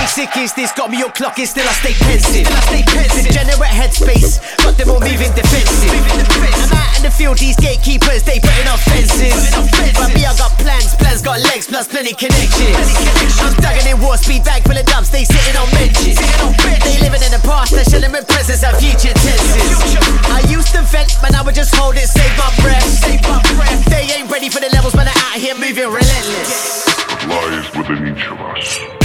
Basic 0.00 0.32
is 0.40 0.52
this, 0.56 0.72
got 0.72 0.88
me 0.88 0.96
on 1.04 1.12
clock, 1.12 1.36
and 1.36 1.44
still 1.44 1.68
I 1.68 1.76
stay 1.76 1.92
pensive. 1.92 2.48
Still 2.48 2.56
I 2.56 2.60
stay 2.72 2.82
pensive. 2.88 3.20
Degenerate 3.28 3.68
headspace, 3.68 4.40
got 4.64 4.72
them 4.80 4.88
all 4.88 5.00
moving 5.04 5.28
defensive. 5.36 5.92
I'm 5.92 6.72
out 6.72 6.96
in 6.96 7.04
the 7.04 7.12
field, 7.12 7.36
these 7.36 7.54
gatekeepers, 7.60 8.24
they 8.24 8.40
putting 8.40 8.64
up 8.64 8.80
fences. 8.80 9.52
But 9.92 10.16
me, 10.16 10.24
I 10.24 10.32
got 10.40 10.56
plans, 10.56 10.96
plans 10.96 11.20
got 11.20 11.44
legs, 11.52 11.68
plus 11.68 11.84
plenty 11.84 12.16
connections. 12.16 12.96
I'm 13.44 13.52
stugging 13.60 13.92
in 13.92 14.00
war 14.00 14.16
speed, 14.16 14.40
bag 14.40 14.64
full 14.64 14.80
of 14.80 14.88
dubs, 14.88 15.12
they 15.12 15.28
sitting 15.28 15.56
on 15.60 15.68
benches. 15.76 16.16
They 16.16 16.96
living 17.04 17.20
in 17.20 17.36
the 17.36 17.42
past, 17.44 17.76
they're 17.76 17.84
chilling 17.84 18.16
with 18.16 18.24
presents 18.24 18.64
and 18.64 18.72
future 18.80 19.12
tenses. 19.12 20.00
I 20.32 20.40
used 20.48 20.72
to 20.72 20.80
vent, 20.88 21.12
man, 21.20 21.36
I 21.36 21.44
just 21.52 21.76
hold 21.76 22.00
it, 22.00 22.08
save 22.08 22.32
my 22.40 22.48
breath. 22.64 22.88
Save 22.88 23.20
my 23.28 23.36
breath. 23.52 23.84
They 23.92 24.08
ain't 24.16 24.32
ready 24.32 24.48
for 24.48 24.64
the 24.64 24.72
levels, 24.72 24.96
man, 24.96 25.12
they're 25.12 25.22
out 25.28 25.36
here 25.36 25.52
moving 25.60 25.92
relentless. 25.92 26.88
lies 27.28 27.68
within 27.76 28.16
each 28.16 28.24
of 28.32 28.40
us. 28.40 28.99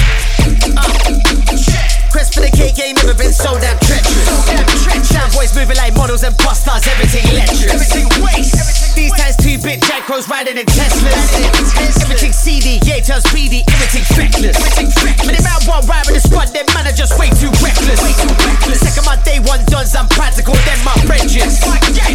Quest 2.15 2.31
for 2.31 2.47
the 2.47 2.53
cake 2.55 2.79
ain't 2.79 2.95
never 3.03 3.11
been 3.11 3.35
so 3.35 3.59
damn 3.59 3.75
treacherous. 3.83 4.23
Sound 5.11 5.35
boys 5.35 5.51
moving 5.51 5.75
like 5.75 5.91
models 5.99 6.23
and 6.23 6.31
bus 6.39 6.63
stars, 6.63 6.87
everything 6.87 7.27
electric. 7.27 7.75
Everything 7.75 8.07
waste. 8.23 8.55
These 8.95 9.11
times 9.19 9.35
two 9.35 9.59
bit 9.59 9.83
jack 9.83 10.07
riding 10.07 10.55
in 10.55 10.63
Teslas. 10.63 11.11
Everything 11.99 12.31
CD, 12.31 12.79
yeah, 12.87 13.03
just 13.03 13.27
BD, 13.35 13.67
everything's 13.67 14.07
reckless. 14.15 14.55
Many 15.27 15.43
man 15.43 15.59
want 15.67 15.91
ride 15.91 16.07
with 16.07 16.15
the 16.15 16.23
spot, 16.23 16.55
them 16.55 16.63
man 16.71 16.87
are 16.87 16.95
just 16.95 17.19
way 17.19 17.27
too 17.35 17.51
reckless. 17.59 17.99
Way 17.99 18.15
too 18.15 18.31
reckless. 18.47 18.79
Second 18.79 19.03
my 19.03 19.19
day 19.27 19.43
one 19.43 19.59
done, 19.67 19.83
I'm 19.91 20.07
practical, 20.07 20.55
then 20.63 20.79
my 20.87 20.95
bridges. 21.03 21.59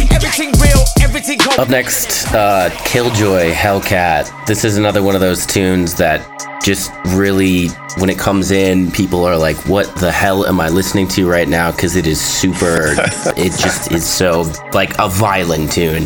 Everything 0.09 0.49
real, 0.57 0.81
everything 1.05 1.37
cold. 1.37 1.61
Up 1.61 1.69
next, 1.69 2.25
uh, 2.33 2.73
Killjoy 2.89 3.53
Hellcat. 3.53 4.33
This 4.49 4.65
is 4.65 4.81
another 4.81 5.05
one 5.05 5.13
of 5.13 5.21
those 5.21 5.45
tunes 5.45 5.93
that 6.01 6.25
just 6.63 6.91
really, 7.07 7.67
when 7.97 8.09
it 8.09 8.17
comes 8.19 8.51
in, 8.51 8.91
people 8.91 9.25
are 9.25 9.37
like, 9.37 9.57
what 9.67 9.93
the 9.95 10.11
hell 10.11 10.45
am 10.45 10.59
I 10.59 10.69
listening 10.69 11.07
to 11.09 11.29
right 11.29 11.47
now? 11.47 11.71
Because 11.71 11.95
it 11.95 12.07
is 12.07 12.19
super, 12.19 12.93
it 13.37 13.51
just 13.59 13.91
is 13.91 14.07
so, 14.07 14.51
like 14.73 14.97
a 14.99 15.09
violent 15.09 15.71
tune 15.71 16.03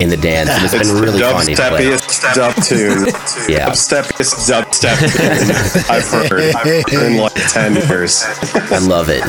in 0.00 0.08
the 0.08 0.16
dance. 0.16 0.50
And 0.50 0.64
it's 0.64 0.74
been 0.74 1.00
really 1.00 1.20
funny 1.20 1.54
to 1.54 1.68
play. 1.68 1.84
Dubsteppiest 1.84 2.34
dub 2.34 2.54
tune. 2.64 3.06
Yeah. 3.48 3.68
Dubsteppiest 3.68 4.50
dubstep 4.50 4.98
tune 5.12 5.90
I've 5.90 6.30
heard 6.30 6.92
in 6.92 7.16
like 7.18 7.32
10 7.34 7.74
years. 7.88 8.24
I 8.54 8.78
love 8.78 9.08
it. 9.08 9.22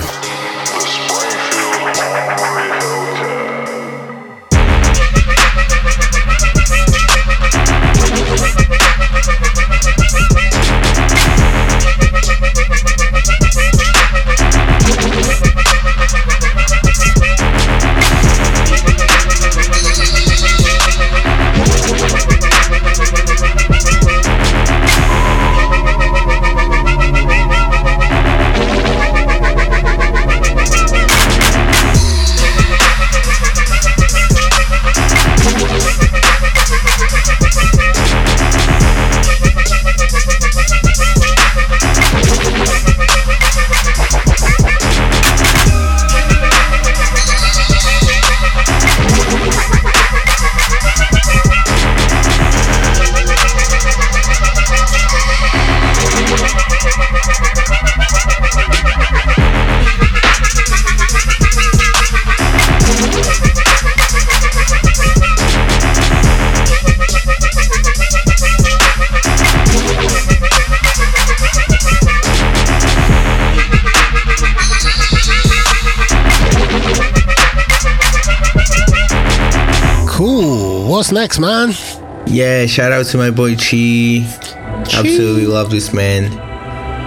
What's 81.04 81.12
next, 81.12 81.40
man? 81.40 81.74
Yeah, 82.28 82.66
shout 82.66 82.94
out 82.94 83.08
to 83.08 83.18
my 83.18 83.30
boy 83.30 83.58
Chi. 83.58 84.24
Absolutely 84.94 85.46
love 85.46 85.70
this 85.70 85.94
man. 85.94 86.32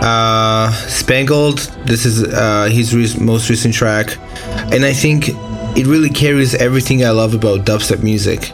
Uh, 0.05 0.71
Spangled. 0.87 1.61
This 1.87 2.05
is 2.05 2.23
uh, 2.23 2.67
his 2.67 2.95
re- 2.95 3.25
most 3.25 3.49
recent 3.49 3.73
track, 3.73 4.19
and 4.71 4.85
I 4.85 4.93
think 4.93 5.31
it 5.31 5.87
really 5.87 6.11
carries 6.11 6.55
everything 6.57 7.07
I 7.07 7.11
love 7.13 7.33
about 7.33 7.65
dubstep 7.65 8.03
music. 8.03 8.51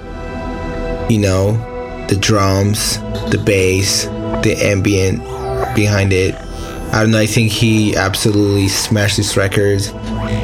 You 1.10 1.18
know, 1.18 2.06
the 2.06 2.16
drums, 2.20 2.98
the 3.32 3.42
bass, 3.44 4.04
the 4.44 4.56
ambient 4.60 5.24
behind 5.74 6.12
it. 6.12 6.36
I 6.94 7.00
don't 7.00 7.10
know. 7.10 7.18
I 7.18 7.26
think 7.26 7.50
he 7.50 7.96
absolutely 7.96 8.68
smashed 8.68 9.16
this 9.16 9.36
record. 9.36 9.82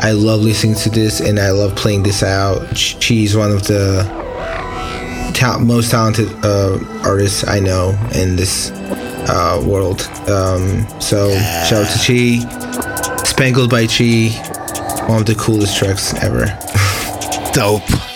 I 0.03 0.11
love 0.11 0.41
listening 0.41 0.75
to 0.75 0.91
this, 0.91 1.21
and 1.21 1.39
I 1.39 1.51
love 1.51 1.77
playing 1.77 2.03
this 2.03 2.25
out. 2.25 2.63
Chi 2.71 3.15
is 3.15 3.37
one 3.37 3.53
of 3.53 3.63
the 3.69 4.28
ta- 5.35 5.59
most 5.59 5.91
talented 5.91 6.29
uh, 6.45 6.79
artists 7.05 7.47
I 7.47 7.61
know 7.61 7.91
in 8.15 8.37
this 8.37 8.71
uh, 9.29 9.63
world. 9.67 10.03
Um, 10.29 10.87
so 11.01 11.31
shout 11.69 11.85
out 11.85 11.91
to 11.91 11.99
Chi, 12.07 13.25
Spangled 13.25 13.71
by 13.71 13.87
Chi, 13.87 14.29
one 15.07 15.21
of 15.21 15.27
the 15.27 15.35
coolest 15.39 15.77
tracks 15.77 16.15
ever. 16.23 16.47
Dope. 17.53 18.08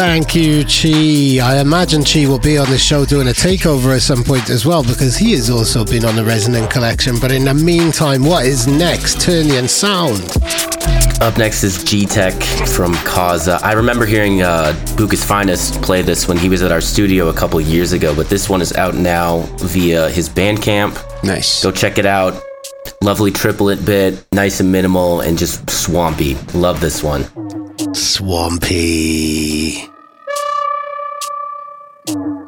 Thank 0.00 0.34
you, 0.34 0.64
Chi. 0.64 1.44
I 1.46 1.60
imagine 1.60 2.02
Chi 2.04 2.26
will 2.26 2.38
be 2.38 2.56
on 2.56 2.70
the 2.70 2.78
show 2.78 3.04
doing 3.04 3.28
a 3.28 3.32
takeover 3.32 3.94
at 3.94 4.00
some 4.00 4.24
point 4.24 4.48
as 4.48 4.64
well 4.64 4.82
because 4.82 5.18
he 5.18 5.32
has 5.32 5.50
also 5.50 5.84
been 5.84 6.06
on 6.06 6.16
the 6.16 6.24
Resonant 6.24 6.70
Collection. 6.70 7.16
But 7.20 7.32
in 7.32 7.44
the 7.44 7.52
meantime, 7.52 8.24
what 8.24 8.46
is 8.46 8.66
next? 8.66 9.20
Turnian 9.20 9.68
Sound. 9.68 10.22
Up 11.20 11.36
next 11.36 11.62
is 11.64 11.84
G 11.84 12.06
Tech 12.06 12.32
from 12.66 12.94
Kaza. 13.04 13.62
I 13.62 13.74
remember 13.74 14.06
hearing 14.06 14.40
uh, 14.40 14.72
Bukez 14.96 15.22
Finezt 15.22 15.82
play 15.82 16.00
this 16.00 16.26
when 16.26 16.38
he 16.38 16.48
was 16.48 16.62
at 16.62 16.72
our 16.72 16.80
studio 16.80 17.28
a 17.28 17.34
couple 17.34 17.60
years 17.60 17.92
ago, 17.92 18.14
but 18.14 18.30
this 18.30 18.48
one 18.48 18.62
is 18.62 18.72
out 18.72 18.94
now 18.94 19.40
via 19.58 20.08
his 20.08 20.30
Bandcamp. 20.30 21.22
Nice. 21.22 21.62
Go 21.62 21.70
check 21.70 21.98
it 21.98 22.06
out. 22.06 22.42
Lovely 23.02 23.30
triplet 23.30 23.84
bit, 23.84 24.24
nice 24.32 24.60
and 24.60 24.72
minimal, 24.72 25.20
and 25.20 25.36
just 25.36 25.68
swampy. 25.68 26.36
Love 26.54 26.80
this 26.80 27.02
one. 27.02 27.26
Swampy 27.94 29.89
thank 32.12 32.24
you. 32.26 32.39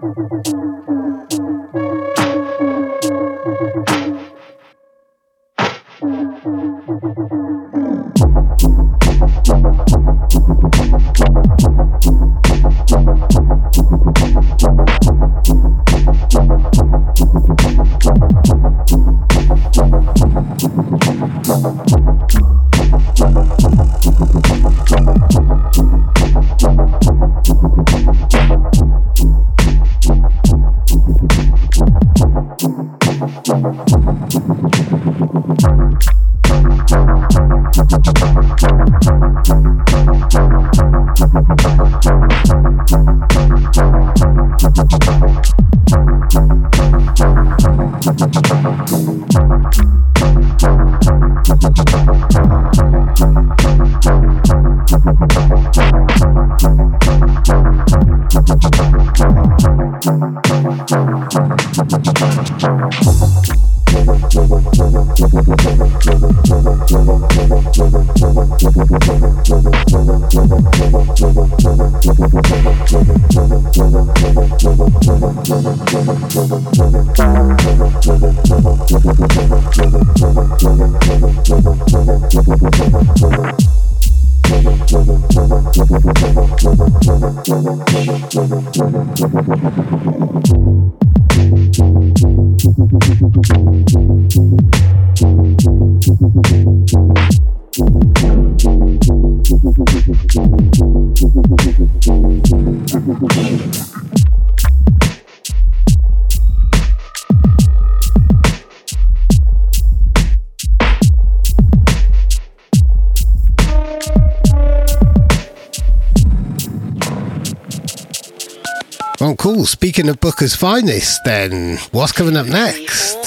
Cool. 119.63 119.69
Speaking 119.69 120.09
of 120.09 120.19
Bukez 120.19 120.57
Finezt, 120.57 121.23
then 121.25 121.79
what's 121.93 122.11
coming 122.11 122.37
up 122.37 122.47
next? 122.47 123.25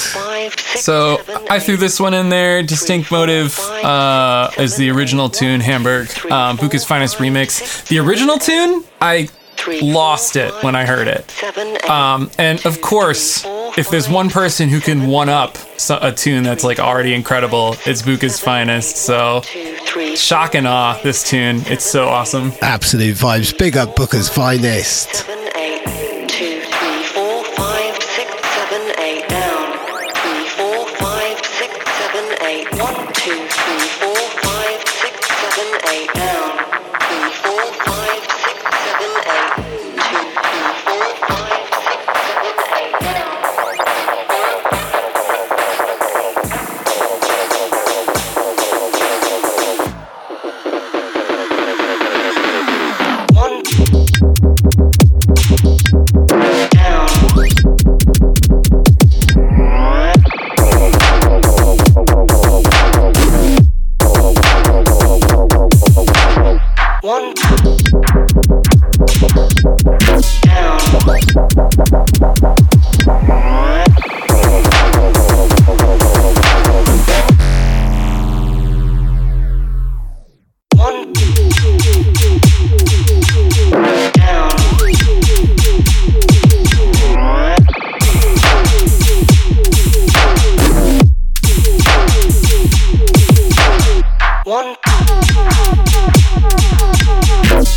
So 0.76 1.22
I 1.50 1.60
threw 1.60 1.78
this 1.78 1.98
one 1.98 2.14
in 2.14 2.28
there. 2.28 2.62
Distinct 2.62 3.10
Motive 3.10 3.58
uh, 3.60 4.52
is 4.58 4.76
the 4.76 4.90
original 4.90 5.30
tune, 5.30 5.62
Hamburg. 5.62 6.08
Um, 6.30 6.58
Bukez 6.58 6.86
Finezt 6.86 7.16
remix. 7.20 7.88
The 7.88 8.00
original 8.00 8.38
tune, 8.38 8.84
I 9.00 9.30
lost 9.82 10.36
it 10.36 10.54
when 10.62 10.76
I 10.76 10.86
heard 10.86 11.08
it. 11.08 11.90
Um, 11.90 12.30
and 12.38 12.66
of 12.66 12.82
course, 12.82 13.46
if 13.78 13.90
there's 13.90 14.10
one 14.10 14.30
person 14.30 14.68
who 14.68 14.82
can 14.82 15.08
one 15.08 15.30
up 15.30 15.58
a 15.90 16.12
tune 16.12 16.44
that's 16.44 16.66
like 16.66 16.80
already 16.82 17.14
incredible, 17.14 17.78
it's 17.86 18.02
Bukez 18.02 18.44
Finezt. 18.44 18.98
So 18.98 19.42
shock 20.18 20.54
and 20.54 20.68
awe, 20.68 21.00
this 21.02 21.30
tune. 21.30 21.62
It's 21.68 21.86
so 21.86 22.10
awesome. 22.10 22.52
Absolute 22.62 23.16
vibes. 23.16 23.58
Big 23.58 23.78
up 23.78 23.96
Bukez 23.96 24.30
Finezt. 24.30 25.45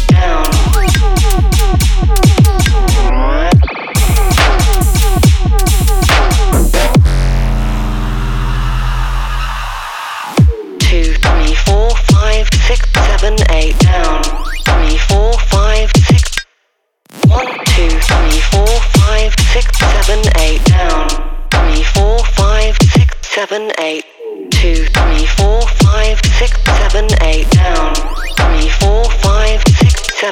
Down. 0.08 0.47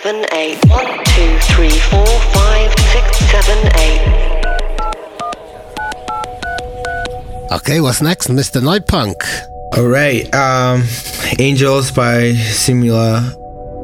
Seven, 0.07 0.25
eight. 0.35 0.65
One, 0.67 0.87
two, 0.87 1.37
three, 1.53 1.79
four, 1.91 2.07
five, 2.07 2.73
six, 2.93 3.19
seven, 3.29 3.59
eight. 3.75 4.01
Okay, 7.51 7.81
what's 7.81 8.01
next, 8.01 8.29
Mr. 8.29 8.63
Nitepunk? 8.63 9.17
All 9.77 9.89
right, 9.89 10.33
um, 10.33 10.85
Angels 11.41 11.91
by 11.91 12.35
Simula. 12.35 13.35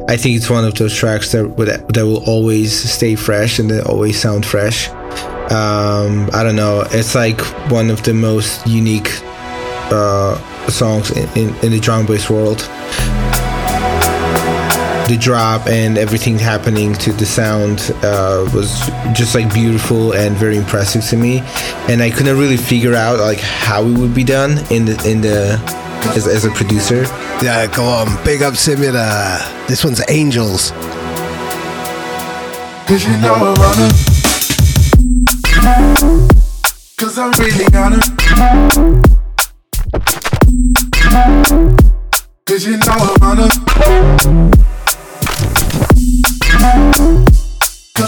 I 0.09 0.17
think 0.17 0.37
it's 0.37 0.49
one 0.49 0.65
of 0.65 0.77
those 0.77 0.95
tracks 0.95 1.33
that 1.33 1.57
that 1.93 2.07
will 2.07 2.23
always 2.25 2.71
stay 2.73 3.17
fresh 3.17 3.59
and 3.59 3.69
that 3.71 3.89
always 3.89 4.17
sound 4.17 4.47
fresh. 4.47 4.91
Um, 5.51 6.31
I 6.33 6.45
don't 6.45 6.55
know. 6.55 6.87
It's 6.93 7.17
like 7.17 7.41
one 7.69 7.91
of 7.91 8.05
the 8.05 8.15
most 8.15 8.65
unique 8.65 9.11
uh, 9.91 10.39
songs 10.69 11.11
in, 11.11 11.29
in, 11.37 11.49
in 11.65 11.73
the 11.73 11.81
drum 11.81 12.07
bass 12.07 12.31
world. 12.31 12.61
The 15.13 15.19
drop 15.19 15.67
and 15.67 15.99
everything 15.99 16.39
happening 16.39 16.95
to 16.95 17.13
the 17.13 17.27
sound 17.27 17.93
uh, 18.03 18.49
was 18.55 18.81
just 19.13 19.35
like 19.35 19.53
beautiful 19.53 20.15
and 20.15 20.35
very 20.35 20.57
impressive 20.57 21.05
to 21.11 21.19
me. 21.19 21.41
And 21.87 22.01
I 22.01 22.09
couldn't 22.09 22.39
really 22.39 22.57
figure 22.57 22.95
out 22.95 23.19
like 23.19 23.39
how 23.39 23.85
it 23.85 23.99
would 23.99 24.15
be 24.15 24.25
done 24.25 24.53
in 24.71 24.87
the 24.87 24.93
in 25.07 25.21
the 25.21 25.61
as, 26.17 26.27
as 26.27 26.47
a 26.47 26.51
producer. 26.53 27.03
Yeah, 27.45 27.67
go 27.67 27.85
on. 27.85 28.25
Big 28.25 28.41
up 28.41 28.55
Simula. 28.55 29.39
This 29.69 29.85
one's 29.85 30.01
Angels. 30.09 30.71
Cause 32.89 33.05
you 33.05 33.15
know 33.19 33.35
I 33.35 33.53
wanna 33.61 33.93
Cause 36.97 37.19
I'm 37.19 37.33
really 37.33 37.69
gonna 37.69 38.01
Cause 42.47 42.65
you 42.65 42.79
know 42.79 42.97
I 42.97 43.17
wanna 43.21 44.62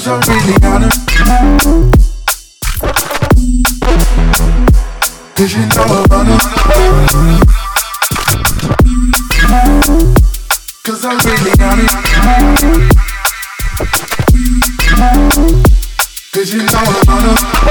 Cause 0.04 0.28
I'm 0.28 0.36
really 0.36 0.58
gonna 0.60 0.90
Cause 5.34 5.54
you 5.54 5.64
know 5.64 5.84
I 5.88 6.06
wanna 6.10 6.36
Cause 10.84 11.04
I'm 11.06 11.16
really 11.24 11.56
you 16.52 16.60
know 16.60 16.68
I 16.74 17.02
wanna 17.06 17.34
Cause 17.34 17.63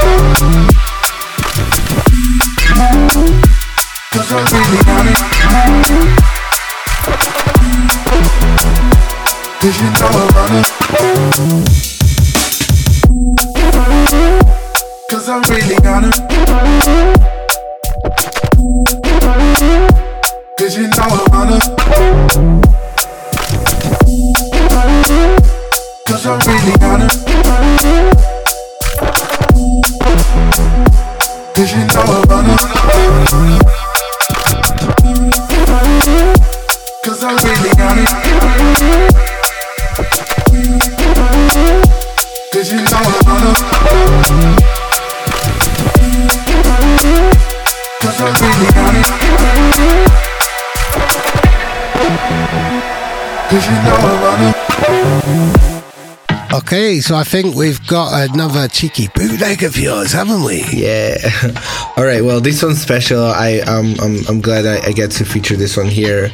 so 57.04 57.14
I 57.16 57.22
think 57.22 57.54
we've 57.54 57.86
got 57.86 58.30
another 58.30 58.66
cheeky 58.66 59.08
bootleg 59.08 59.62
of 59.62 59.76
yours, 59.76 60.10
haven't 60.10 60.42
we? 60.42 60.64
Yeah. 60.72 61.18
All 61.98 62.04
right. 62.04 62.24
Well, 62.24 62.40
this 62.40 62.62
one's 62.62 62.80
special. 62.80 63.22
I 63.22 63.58
um 63.58 63.94
I'm, 64.00 64.26
I'm 64.26 64.40
glad 64.40 64.64
I, 64.64 64.86
I 64.86 64.92
get 64.92 65.10
to 65.12 65.26
feature 65.26 65.54
this 65.54 65.76
one 65.76 65.88
here. 65.88 66.30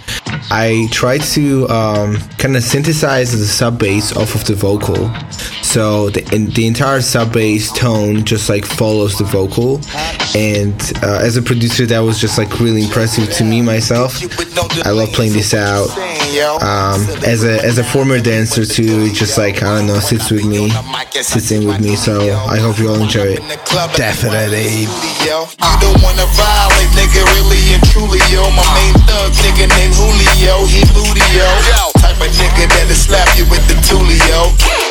I 0.52 0.86
tried 0.92 1.22
to 1.34 1.68
um, 1.70 2.18
kind 2.38 2.56
of 2.56 2.62
synthesize 2.62 3.32
the 3.32 3.46
sub 3.46 3.80
bass 3.80 4.16
off 4.16 4.36
of 4.36 4.44
the 4.44 4.54
vocal, 4.54 5.10
so 5.70 6.10
the 6.10 6.26
in, 6.34 6.50
the 6.50 6.66
entire 6.66 7.00
sub 7.00 7.32
bass 7.32 7.70
tone 7.70 8.24
just 8.24 8.48
like 8.48 8.66
follows 8.66 9.16
the 9.18 9.24
vocal. 9.24 9.80
And 10.34 10.74
uh, 11.02 11.22
as 11.22 11.36
a 11.36 11.42
producer, 11.42 11.86
that 11.86 12.00
was 12.00 12.20
just 12.20 12.38
like 12.38 12.58
really 12.58 12.82
impressive 12.82 13.30
to 13.34 13.44
me 13.44 13.62
myself. 13.62 14.18
I 14.84 14.90
love 14.90 15.10
playing 15.12 15.32
this 15.32 15.54
out. 15.54 15.86
Um, 16.58 17.06
as 17.22 17.44
a 17.44 17.62
as 17.62 17.78
a 17.78 17.84
former 17.84 18.18
dancer 18.18 18.66
too, 18.66 19.06
it 19.06 19.14
just 19.14 19.38
like 19.38 19.62
I 19.62 19.78
don't 19.78 19.86
know 19.86 20.00
sits 20.00 20.30
with 20.32 20.44
me, 20.44 20.70
sits 21.22 21.52
in 21.52 21.66
with 21.68 21.80
me. 21.80 21.94
So 21.94 22.18
I 22.50 22.58
hope 22.58 22.78
you 22.80 22.88
all 22.90 23.00
enjoy 23.00 23.38
it. 23.38 23.42
Definitely. 23.94 24.90
You 25.22 25.74
don't 25.78 26.02
wanna 26.02 26.26
violate, 26.34 26.90
nigga, 26.98 27.22
really 27.38 27.62
and 27.78 27.82
truly, 27.94 28.18
yo. 28.26 28.42
My 28.58 28.66
main 28.74 28.94
thug, 29.06 29.30
nigga 29.38 29.70
named 29.70 29.94
Julio, 29.94 30.66
he 30.66 30.82
Ludio. 30.98 31.46
Type 32.02 32.18
of 32.18 32.30
nigga 32.34 32.66
that'll 32.74 32.98
slap 32.98 33.30
you 33.38 33.46
with 33.46 33.62
the 33.70 33.74
tulio. 33.86 34.89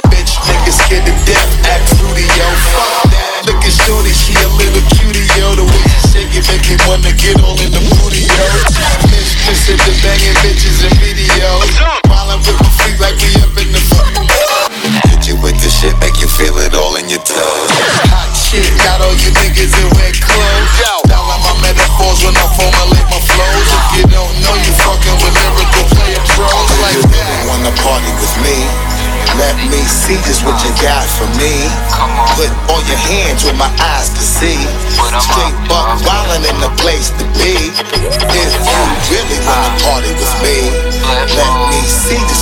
Bitch, 0.70 0.78
nigga 0.78 0.86
scared 0.86 1.06
to 1.06 1.14
death, 1.26 1.66
act 1.66 1.90
fruity, 1.98 2.22
yo. 2.38 2.46
Fuck 2.70 3.10
that. 3.10 3.42
Look 3.50 3.66
Shorty, 3.66 4.14
she 4.14 4.38
a 4.38 4.50
little 4.54 4.86
cutie, 4.94 5.26
yo. 5.34 5.58
The 5.58 5.66
way 5.66 5.82
she 5.90 6.00
shake 6.14 6.34
it 6.38 6.46
make 6.46 6.62
me 6.70 6.78
wanna 6.86 7.10
get 7.18 7.42
all 7.42 7.58
in 7.58 7.72
the 7.74 7.82
booty, 7.98 8.30
yo. 8.30 8.46
Mistress 9.10 9.66
at 9.74 9.82
the 9.82 9.94
banging 10.06 10.38
bitches 10.46 10.86
and 10.86 10.94
videos. 11.02 11.59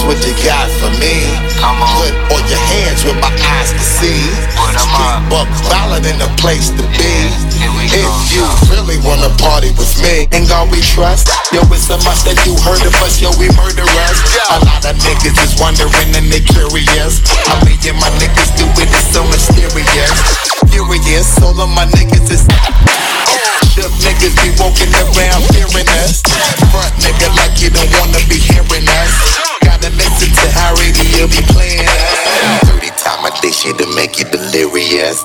What 0.07 0.15
you 0.23 0.31
got 0.39 0.71
for 0.79 0.87
me. 1.03 1.19
Put 1.59 2.15
all 2.31 2.43
your 2.47 2.63
hands 2.71 3.03
where 3.03 3.19
my 3.19 3.27
eyes 3.27 3.75
can 3.75 3.83
see. 3.83 4.23
Straight 4.55 5.19
buck 5.27 5.51
wildin' 5.67 6.07
in 6.07 6.17
the 6.23 6.31
place 6.39 6.71
to 6.71 6.83
be. 6.95 7.11
If 7.91 8.07
you 8.31 8.47
really 8.71 8.95
wanna 9.03 9.27
party 9.35 9.75
with 9.75 9.91
me, 9.99 10.31
and 10.31 10.47
God 10.47 10.71
we 10.71 10.79
trust. 10.79 11.27
Yo, 11.51 11.59
it's 11.75 11.91
a 11.91 11.99
must 12.07 12.23
that 12.23 12.39
you 12.47 12.55
heard 12.63 12.79
of 12.87 12.95
us, 13.03 13.19
yo, 13.19 13.35
we 13.35 13.51
murder 13.59 13.83
murderers. 13.83 14.19
A 14.47 14.63
lot 14.63 14.83
of 14.87 14.95
niggas 15.03 15.35
is 15.43 15.59
wondering 15.59 16.15
and 16.15 16.31
they 16.31 16.39
curious. 16.39 17.19
I 17.51 17.59
mean, 17.67 17.75
yeah, 17.83 17.99
my 17.99 18.07
niggas 18.15 18.55
do 18.55 18.63
it, 18.79 18.87
it's 18.87 19.11
so 19.11 19.27
mysterious. 19.27 20.15
Furious, 20.71 21.35
all 21.43 21.59
of 21.59 21.67
my 21.75 21.83
niggas 21.99 22.31
is. 22.31 22.47
Shook 23.75 23.91
niggas 23.99 24.35
be 24.39 24.55
walking 24.55 24.91
around 25.03 25.43
fearing 25.51 25.89
us. 25.99 26.23
Front 26.71 26.95
nigga 27.03 27.27
like 27.35 27.59
you 27.59 27.69
don't 27.75 27.91
wanna 27.99 28.23
be 28.31 28.39
hearing 28.39 28.87
us. 28.87 29.56
Gotta 30.17 30.33
listen 30.33 30.49
to 30.49 30.57
how 30.57 30.73
radio 30.73 31.27
be 31.27 31.45
playing 31.53 31.85
us. 31.85 32.69
30 32.73 32.89
time 32.97 33.21
a 33.25 33.29
to 33.77 33.95
make 33.95 34.17
you 34.17 34.25
delirious. 34.25 35.23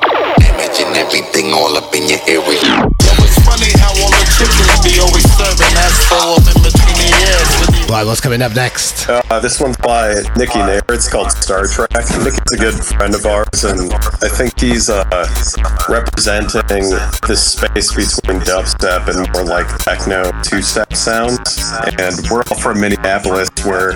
Imagine 0.52 0.92
everything 0.96 1.52
all 1.52 1.76
up 1.76 1.94
in 1.94 2.08
your 2.08 2.20
area. 2.28 2.60
Yo, 2.60 3.12
it's 3.24 3.40
funny 3.40 3.72
how 3.80 3.88
all 4.04 4.12
the 4.12 4.24
chickens 4.36 4.84
be 4.84 5.00
always 5.00 5.24
serving 5.32 5.72
us 5.80 6.12
all 6.12 6.36
in 6.36 6.60
between 6.60 6.96
the 7.00 7.08
ears. 7.24 7.88
Right, 7.88 8.04
what's 8.04 8.20
coming 8.20 8.42
up 8.42 8.54
next? 8.54 9.08
Uh, 9.08 9.40
this 9.40 9.60
one's 9.60 9.76
by 9.78 10.14
Nicky 10.36 10.58
Nair. 10.58 10.80
It's 10.90 11.08
called 11.08 11.30
Star 11.32 11.66
Trek. 11.66 11.90
Nicky's 11.92 12.52
a 12.52 12.56
good 12.56 12.74
friend 12.74 13.14
of 13.14 13.24
ours, 13.24 13.64
and 13.64 13.92
I 14.20 14.28
think 14.28 14.58
he's 14.60 14.90
uh, 14.90 15.04
representing 15.88 16.90
this 17.28 17.52
space 17.52 17.92
between 17.92 18.40
dubstep 18.40 19.08
and 19.08 19.30
more 19.32 19.44
like 19.44 19.68
techno 19.78 20.30
two-step 20.42 20.92
sounds. 20.94 21.72
And 21.98 22.14
we're 22.30 22.44
all 22.50 22.58
from 22.58 22.80
Minneapolis, 22.80 23.48
where 23.64 23.92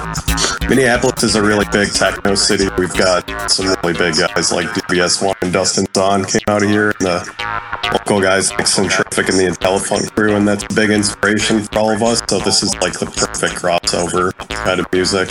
Minneapolis 0.69 1.23
is 1.23 1.37
a 1.37 1.43
really 1.43 1.64
big 1.71 1.93
techno 1.93 2.35
city. 2.35 2.67
We've 2.77 2.93
got 2.95 3.49
some 3.49 3.67
really 3.67 3.93
big 3.93 4.17
guys 4.17 4.51
like 4.51 4.67
DVS1 4.67 5.35
and 5.43 5.53
Dustin 5.53 5.87
Zahn 5.95 6.25
came 6.25 6.41
out 6.49 6.64
of 6.64 6.69
here, 6.69 6.93
and 6.99 7.07
the 7.07 7.91
local 7.93 8.21
guys 8.21 8.51
like 8.51 8.67
Centrific 8.67 9.29
and 9.29 9.39
the 9.39 9.45
Intelifunk 9.45 10.12
crew, 10.17 10.35
and 10.35 10.47
that's 10.47 10.64
a 10.64 10.75
big 10.75 10.91
inspiration 10.91 11.62
for 11.62 11.79
all 11.79 11.91
of 11.93 12.03
us. 12.03 12.21
So 12.29 12.41
this 12.41 12.64
is 12.64 12.75
like 12.77 12.99
the 12.99 13.07
perfect 13.07 13.55
crossover 13.62 14.37
kind 14.49 14.81
of 14.81 14.87
music. 14.93 15.29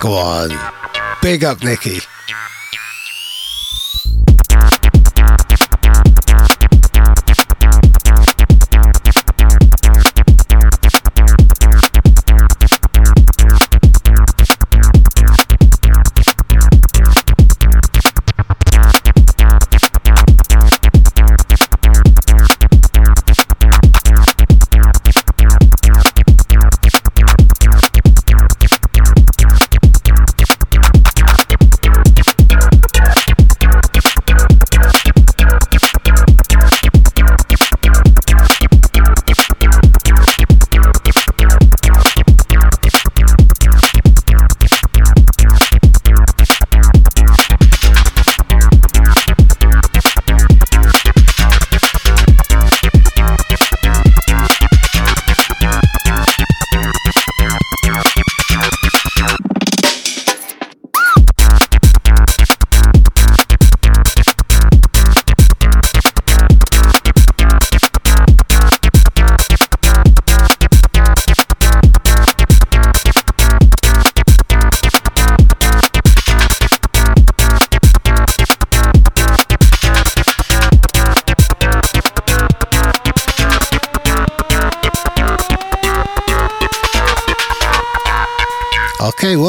Go 0.00 0.14
on. 0.14 0.50
Big 1.20 1.44
up, 1.44 1.62
Nikki. 1.62 1.98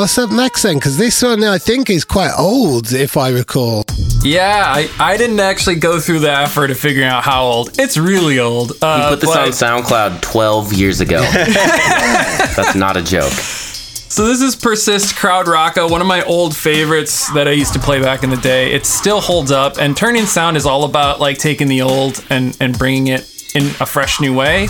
What's 0.10 0.18
up 0.18 0.32
next 0.32 0.64
then? 0.64 0.78
Because 0.78 0.98
this 0.98 1.22
one 1.22 1.44
I 1.44 1.60
think 1.60 1.88
is 1.88 2.04
quite 2.04 2.32
old, 2.36 2.94
if 2.94 3.16
I 3.16 3.30
recall. 3.30 3.86
Yeah, 4.24 4.64
I, 4.66 4.90
I 5.00 5.18
didn't 5.18 5.40
actually 5.40 5.76
go 5.76 6.00
through 6.00 6.22
the 6.22 6.32
effort 6.32 6.72
of 6.72 6.80
figuring 6.80 7.08
out 7.08 7.24
how 7.24 7.44
old. 7.44 7.78
It's 7.78 7.96
really 7.96 8.40
old. 8.40 8.72
Uh, 8.82 9.04
we 9.04 9.16
put 9.16 9.22
this 9.22 9.30
but- 9.30 9.64
on 9.70 9.84
SoundCloud 9.84 10.24
12 10.24 10.74
years 10.74 11.00
ago. 11.00 11.22
That's 11.32 12.74
not 12.74 12.98
a 12.98 13.04
joke. 13.04 13.32
So 13.32 14.26
this 14.26 14.42
is 14.42 14.56
Persist 14.56 15.16
Crowd 15.16 15.46
Rocka, 15.46 15.88
one 15.88 16.02
of 16.02 16.08
my 16.08 16.24
old 16.24 16.58
favorites 16.58 17.32
that 17.34 17.48
I 17.48 17.52
used 17.52 17.74
to 17.74 17.80
play 17.80 18.02
back 18.02 18.24
in 18.24 18.32
the 18.32 18.38
day. 18.38 18.74
It 18.74 18.88
still 18.88 19.22
holds 19.22 19.52
up, 19.52 19.78
and 19.78 19.96
Turning 19.96 20.26
Sound 20.26 20.58
is 20.58 20.66
all 20.66 20.86
about 20.86 21.20
like 21.20 21.38
taking 21.38 21.68
the 21.68 21.84
old 21.84 22.26
and 22.32 22.58
and 22.60 22.76
bringing 22.76 23.08
it 23.08 23.39
in 23.56 23.64
a 23.80 23.86
fresh 23.86 24.20
new 24.20 24.34
way. 24.34 24.68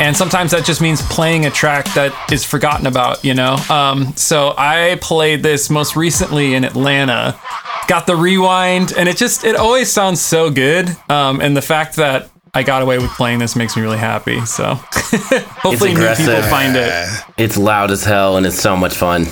And 0.00 0.16
sometimes 0.16 0.50
that 0.52 0.64
just 0.64 0.80
means 0.80 1.02
playing 1.02 1.46
a 1.46 1.50
track 1.50 1.86
that 1.94 2.12
is 2.32 2.44
forgotten 2.44 2.86
about, 2.86 3.24
you 3.24 3.34
know. 3.34 3.56
Um, 3.68 4.14
so 4.16 4.54
I 4.56 4.98
played 5.00 5.42
this 5.42 5.70
most 5.70 5.96
recently 5.96 6.54
in 6.54 6.64
Atlanta. 6.64 7.38
Got 7.88 8.06
the 8.06 8.16
rewind, 8.16 8.92
and 8.96 9.08
it 9.08 9.16
just 9.16 9.44
it 9.44 9.56
always 9.56 9.92
sounds 9.92 10.20
so 10.20 10.50
good. 10.50 10.96
Um, 11.08 11.40
and 11.40 11.56
the 11.56 11.62
fact 11.62 11.96
that 11.96 12.30
I 12.54 12.62
got 12.62 12.82
away 12.82 12.98
with 12.98 13.10
playing 13.12 13.38
this 13.38 13.56
makes 13.56 13.76
me 13.76 13.82
really 13.82 13.98
happy. 13.98 14.44
So 14.44 14.74
hopefully 14.74 15.92
it's 15.92 16.18
new 16.20 16.26
people 16.26 16.42
find 16.42 16.76
it. 16.76 17.08
It's 17.38 17.56
loud 17.56 17.90
as 17.90 18.04
hell 18.04 18.36
and 18.36 18.44
it's 18.44 18.60
so 18.60 18.76
much 18.76 18.94
fun. 18.94 19.24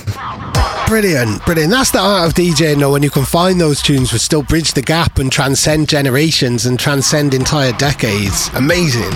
Brilliant, 0.91 1.45
brilliant. 1.45 1.71
That's 1.71 1.89
the 1.91 1.99
art 1.99 2.27
of 2.27 2.33
DJing, 2.33 2.81
though, 2.81 2.91
when 2.91 3.01
you 3.01 3.09
can 3.09 3.23
find 3.23 3.61
those 3.61 3.81
tunes 3.81 4.11
which 4.11 4.23
still 4.23 4.43
bridge 4.43 4.73
the 4.73 4.81
gap 4.81 5.19
and 5.19 5.31
transcend 5.31 5.87
generations 5.87 6.65
and 6.65 6.77
transcend 6.77 7.33
entire 7.33 7.71
decades. 7.71 8.49
Amazing. 8.55 9.09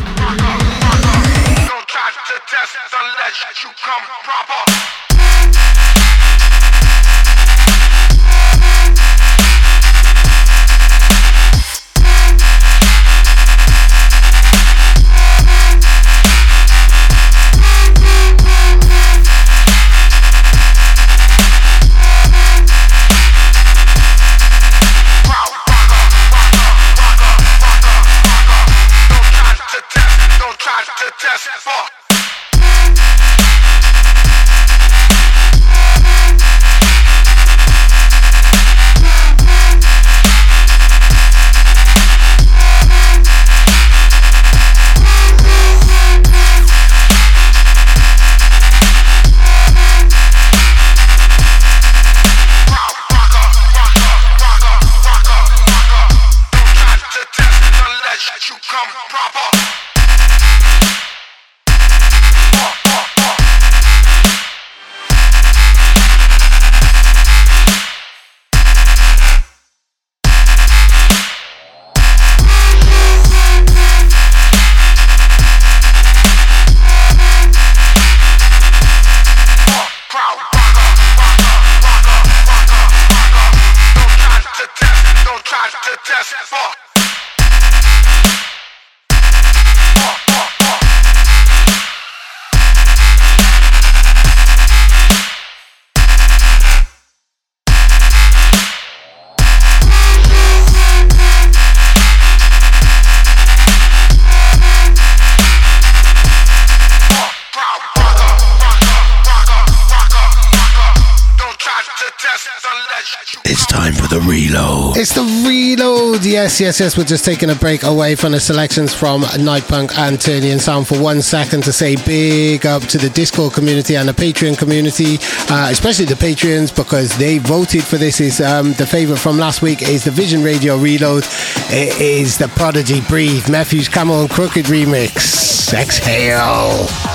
Yes, 116.46 116.62
yes, 116.62 116.80
yes. 116.80 116.96
We're 116.96 117.06
just 117.06 117.26
taking 117.26 117.50
a 117.50 117.56
break 117.56 117.82
away 117.82 118.14
from 118.14 118.34
the 118.34 118.39
selections 118.39 118.93
from 118.93 119.24
Nitepunk 119.24 119.98
and 119.98 120.22
Turnian 120.22 120.60
Sound 120.60 120.88
for 120.88 121.02
one 121.02 121.24
second 121.24 121.64
to 121.64 121.74
say 121.74 121.96
big 121.96 122.68
up 122.68 122.84
to 122.84 123.00
the 123.00 123.10
Discord 123.10 123.54
community 123.54 123.96
and 123.98 124.08
the 124.08 124.14
Patreon 124.14 124.56
community, 124.56 125.18
uh, 125.52 125.70
especially 125.72 126.06
the 126.06 126.14
Patreons 126.14 126.74
because 126.74 127.18
they 127.18 127.39
voted 127.39 127.84
for 127.84 127.98
this. 127.98 128.22
Is 128.22 128.41
um, 128.41 128.74
the 128.74 128.86
favorite 128.86 129.18
from 129.18 129.39
last 129.39 129.64
week 129.64 129.82
is 129.82 130.04
the 130.04 130.12
Vision 130.12 130.43
Radio 130.43 130.78
reload. 130.78 131.24
It 131.72 132.00
is 132.00 132.38
the 132.38 132.48
Prodigy 132.50 133.02
Breathe 133.02 133.50
Matthews 133.50 133.89
Camo 133.89 134.22
and 134.22 134.30
Krooked 134.30 134.66
remix. 134.66 135.74
Exhale. 135.74 137.14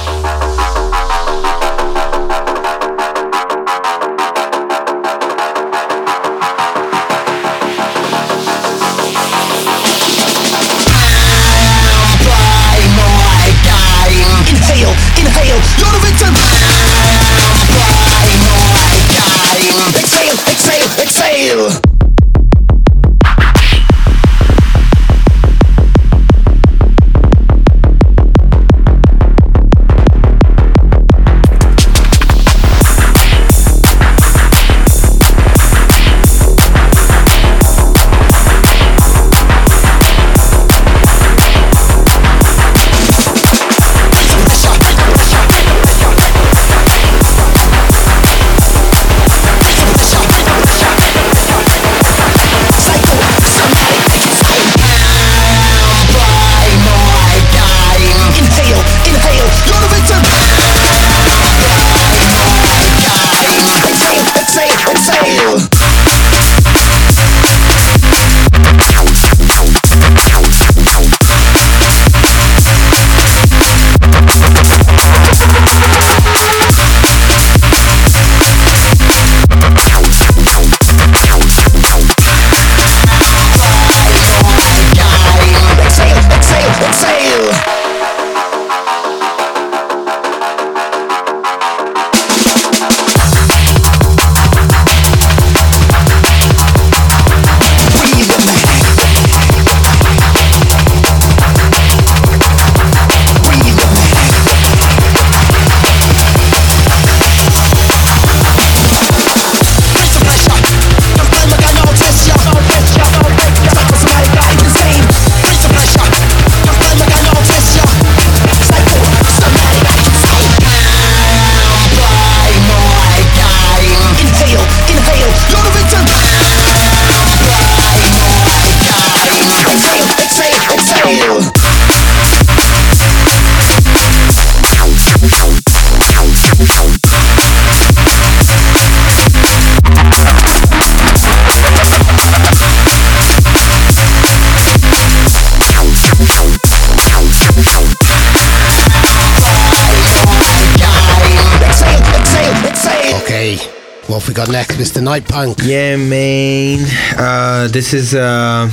Next, 154.51 154.79
Mr. 154.79 155.01
Nitepunk? 155.01 155.63
Yeah, 155.65 155.97
man. 155.97 156.85
Uh, 157.17 157.69
this 157.69 157.95
is 157.95 158.17
uh, 158.17 158.69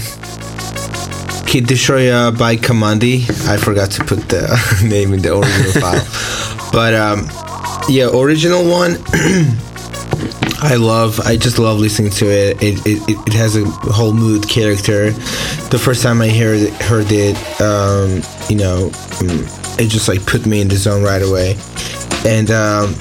Kid 1.46 1.68
Destroyer 1.68 2.32
by 2.32 2.56
Kamandi. 2.56 3.30
I 3.48 3.58
forgot 3.58 3.92
to 3.92 4.04
put 4.04 4.28
the 4.28 4.48
name 4.84 5.14
in 5.14 5.22
the 5.22 5.38
original 5.38 5.72
file. 5.82 6.72
But 6.72 6.96
um, 6.96 7.30
yeah, 7.88 8.10
original 8.12 8.68
one. 8.68 8.98
I 10.64 10.78
love. 10.80 11.20
I 11.20 11.38
just 11.38 11.60
love 11.60 11.78
listening 11.78 12.10
to 12.14 12.26
it. 12.26 12.58
It, 12.64 12.80
it. 12.84 13.28
it 13.28 13.34
has 13.34 13.56
a 13.56 13.64
whole 13.66 14.14
mood 14.14 14.50
character. 14.50 15.12
The 15.70 15.78
first 15.78 16.02
time 16.02 16.22
I 16.22 16.30
heard 16.30 16.60
it, 16.60 16.74
heard 16.82 17.12
it, 17.12 17.38
um, 17.62 18.24
you 18.50 18.58
know, 18.58 18.90
mm, 19.22 19.80
it 19.80 19.90
just 19.90 20.08
like 20.08 20.26
put 20.26 20.48
me 20.48 20.60
in 20.60 20.70
the 20.70 20.76
zone 20.76 21.04
right 21.04 21.22
away. 21.22 21.56
And 22.26 22.50
um, 22.50 22.96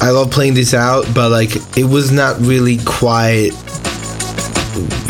I 0.00 0.10
love 0.10 0.30
playing 0.30 0.54
this 0.54 0.74
out, 0.74 1.06
but 1.14 1.30
like 1.30 1.56
it 1.76 1.84
was 1.84 2.12
not 2.12 2.38
really 2.40 2.78
quite 2.84 3.50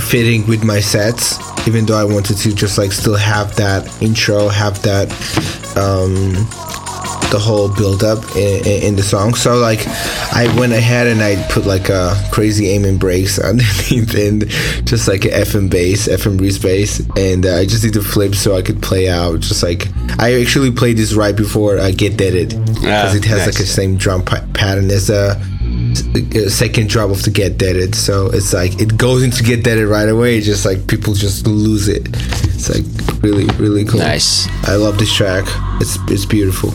fitting 0.08 0.46
with 0.46 0.64
my 0.64 0.80
sets. 0.80 1.38
Even 1.66 1.84
though 1.84 1.98
I 1.98 2.04
wanted 2.04 2.36
to 2.38 2.54
just 2.54 2.78
like 2.78 2.92
still 2.92 3.16
have 3.16 3.56
that 3.56 4.00
intro, 4.00 4.48
have 4.48 4.80
that 4.82 5.10
um, 5.76 6.46
the 7.30 7.38
whole 7.38 7.68
build 7.74 8.04
up 8.04 8.18
in, 8.36 8.64
in, 8.84 8.96
the 8.96 9.02
song. 9.02 9.34
So 9.34 9.56
like 9.56 9.86
I 10.32 10.46
went 10.58 10.72
ahead 10.72 11.06
and 11.06 11.20
I 11.22 11.42
put 11.50 11.66
like 11.66 11.88
a 11.88 12.14
crazy 12.32 12.68
Amen 12.70 12.98
breaks 12.98 13.38
underneath 13.50 14.14
and 14.14 14.48
just 14.86 15.08
like 15.08 15.24
an 15.24 15.32
FM 15.32 15.70
bass, 15.70 16.08
FM 16.08 16.40
Reese 16.40 16.58
bass, 16.58 17.00
and 17.16 17.44
uh, 17.46 17.56
I 17.56 17.64
just 17.66 17.82
did 17.82 17.94
the 17.94 18.02
flip 18.02 18.34
so 18.34 18.56
I 18.56 18.62
could 18.62 18.80
play 18.82 19.08
out. 19.08 19.40
Just 19.40 19.62
like 19.62 19.88
I 20.20 20.40
actually 20.40 20.70
played 20.70 20.96
this 20.96 21.14
right 21.14 21.34
before 21.36 21.78
I 21.78 21.90
get 21.90 22.16
deaded 22.16 22.50
because 22.50 22.84
Ah, 23.14 23.16
it 23.16 23.24
has 23.24 23.38
nice. 23.38 23.46
like 23.46 23.56
the 23.56 23.66
same 23.66 23.96
drum 23.96 24.24
pa- 24.24 24.46
pattern 24.54 24.90
as 24.90 25.10
a 25.10 25.40
a 26.34 26.50
second 26.50 26.88
drop 26.88 27.10
of 27.10 27.22
the 27.24 27.30
get 27.30 27.58
deaded 27.58 27.94
so 27.94 28.26
it's 28.26 28.52
like 28.52 28.78
it 28.80 28.96
goes 28.96 29.22
into 29.22 29.42
get 29.42 29.64
deaded 29.64 29.86
right 29.88 30.08
away 30.08 30.40
just 30.40 30.64
like 30.64 30.86
people 30.86 31.12
just 31.14 31.46
lose 31.46 31.88
it 31.88 32.06
it's 32.54 32.68
like 32.68 32.84
really 33.22 33.46
really 33.56 33.84
cool 33.84 33.98
Nice. 33.98 34.46
i 34.68 34.76
love 34.76 34.98
this 34.98 35.12
track 35.12 35.44
it's 35.80 35.96
it's 36.10 36.24
beautiful 36.26 36.70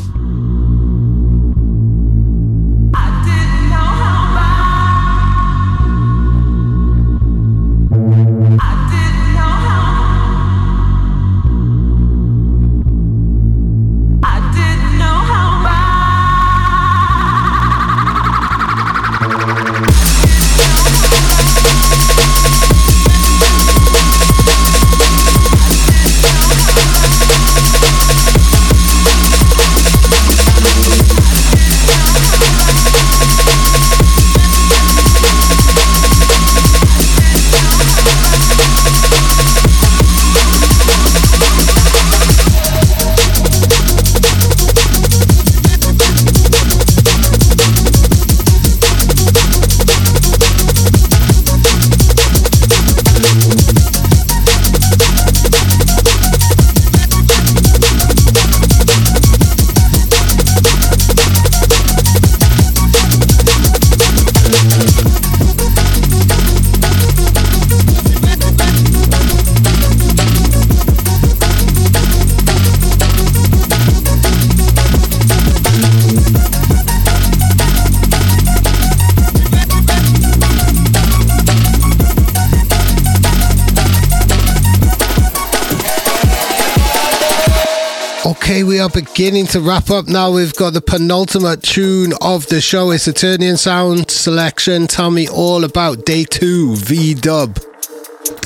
are 88.82 88.89
beginning 88.89 89.45
to 89.47 89.61
wrap 89.61 89.89
up 89.91 90.07
now. 90.07 90.32
We've 90.32 90.53
got 90.55 90.73
the 90.73 90.82
penultimate 90.82 91.61
tune 91.61 92.13
of 92.19 92.47
the 92.47 92.59
show. 92.59 92.91
It's 92.91 93.07
Eternian 93.07 93.57
Sound 93.57 94.09
Selection. 94.09 94.88
Tell 94.88 95.11
me 95.11 95.27
all 95.29 95.63
about 95.63 96.05
day 96.05 96.23
two, 96.23 96.75
V 96.75 97.13
Dub. 97.13 97.59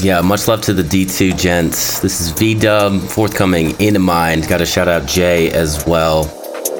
Yeah, 0.01 0.21
much 0.21 0.47
love 0.47 0.61
to 0.63 0.73
the 0.73 0.83
D2 0.83 1.39
gents. 1.39 1.99
This 1.99 2.19
is 2.19 2.31
V 2.31 2.59
Dub, 2.59 2.99
forthcoming 3.01 3.79
in 3.79 4.01
mind. 4.01 4.47
Got 4.47 4.57
to 4.57 4.65
shout 4.65 4.87
out 4.87 5.07
Jay 5.07 5.51
as 5.51 5.85
well. 5.87 6.23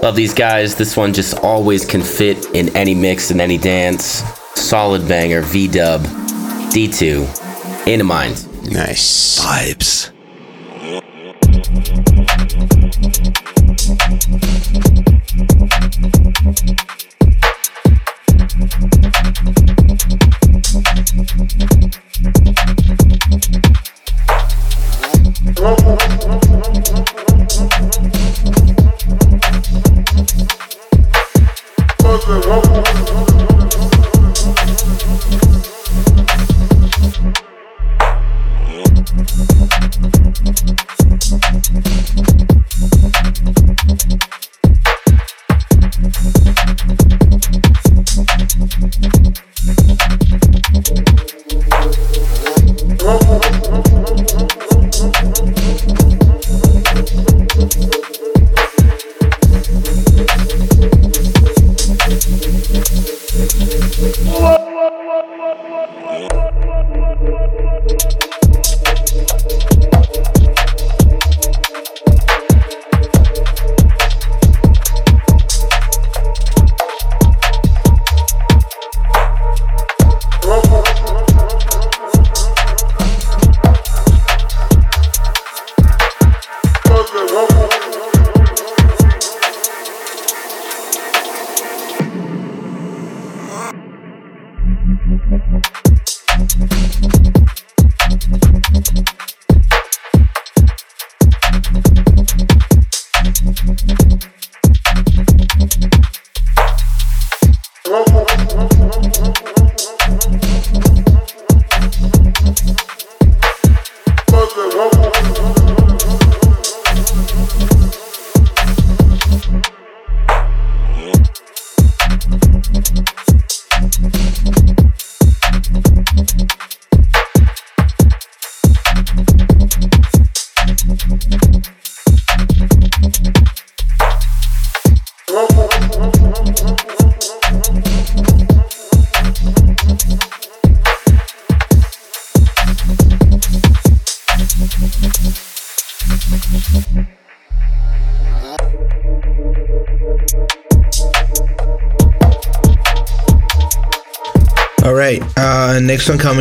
Love 0.04 0.16
these 0.16 0.34
guys. 0.34 0.76
This 0.76 0.98
one 0.98 1.14
just 1.14 1.38
always 1.40 1.86
can 1.86 2.02
fit 2.02 2.46
in 2.54 2.76
any 2.76 2.94
mix 2.94 3.32
and 3.32 3.40
any 3.40 3.58
dance. 3.58 4.22
Solid 4.56 5.08
banger, 5.08 5.42
V 5.42 5.68
Dub, 5.70 6.02
D2, 6.72 7.88
in 7.88 8.06
mind. 8.06 8.46
Nice. 8.72 9.40
Vibes. 9.40 10.12
Thank 12.88 13.26
you. 16.70 17.15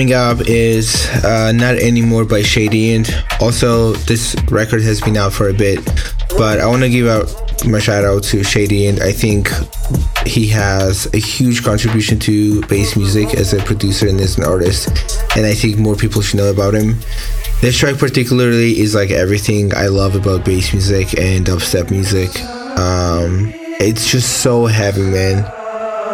Coming 0.04 0.14
up 0.14 0.46
is 0.48 1.06
uh, 1.24 1.50
Not 1.52 1.76
Anymore 1.76 2.24
by 2.24 2.42
Shady 2.42 2.94
and 2.94 3.08
also 3.40 3.92
this 3.92 4.36
record 4.50 4.82
has 4.82 5.00
been 5.00 5.16
out 5.16 5.32
for 5.32 5.48
a 5.48 5.54
bit, 5.54 5.82
but 6.36 6.60
I 6.60 6.66
want 6.66 6.82
to 6.82 6.90
give 6.90 7.06
out 7.06 7.32
my 7.64 7.78
shout 7.78 8.04
out 8.04 8.22
to 8.24 8.44
Shady 8.44 8.86
and 8.86 9.00
I 9.00 9.12
think 9.12 9.48
he 10.26 10.46
has 10.48 11.06
a 11.14 11.18
huge 11.18 11.64
contribution 11.64 12.18
to 12.20 12.60
bass 12.66 12.96
music 12.96 13.34
as 13.34 13.54
a 13.54 13.62
producer 13.62 14.06
and 14.06 14.20
as 14.20 14.36
an 14.36 14.44
artist, 14.44 14.88
and 15.36 15.46
I 15.46 15.54
think 15.54 15.78
more 15.78 15.96
people 15.96 16.20
should 16.20 16.36
know 16.36 16.50
about 16.50 16.74
him. 16.74 16.98
This 17.62 17.78
track 17.78 17.96
particularly 17.96 18.80
is 18.80 18.94
like 18.94 19.10
everything 19.10 19.74
I 19.74 19.86
love 19.86 20.16
about 20.16 20.44
bass 20.44 20.72
music 20.74 21.18
and 21.18 21.46
dubstep 21.46 21.90
music. 21.90 22.28
Um, 22.78 23.54
it's 23.80 24.10
just 24.10 24.42
so 24.42 24.66
heavy, 24.66 25.02
man. 25.02 25.44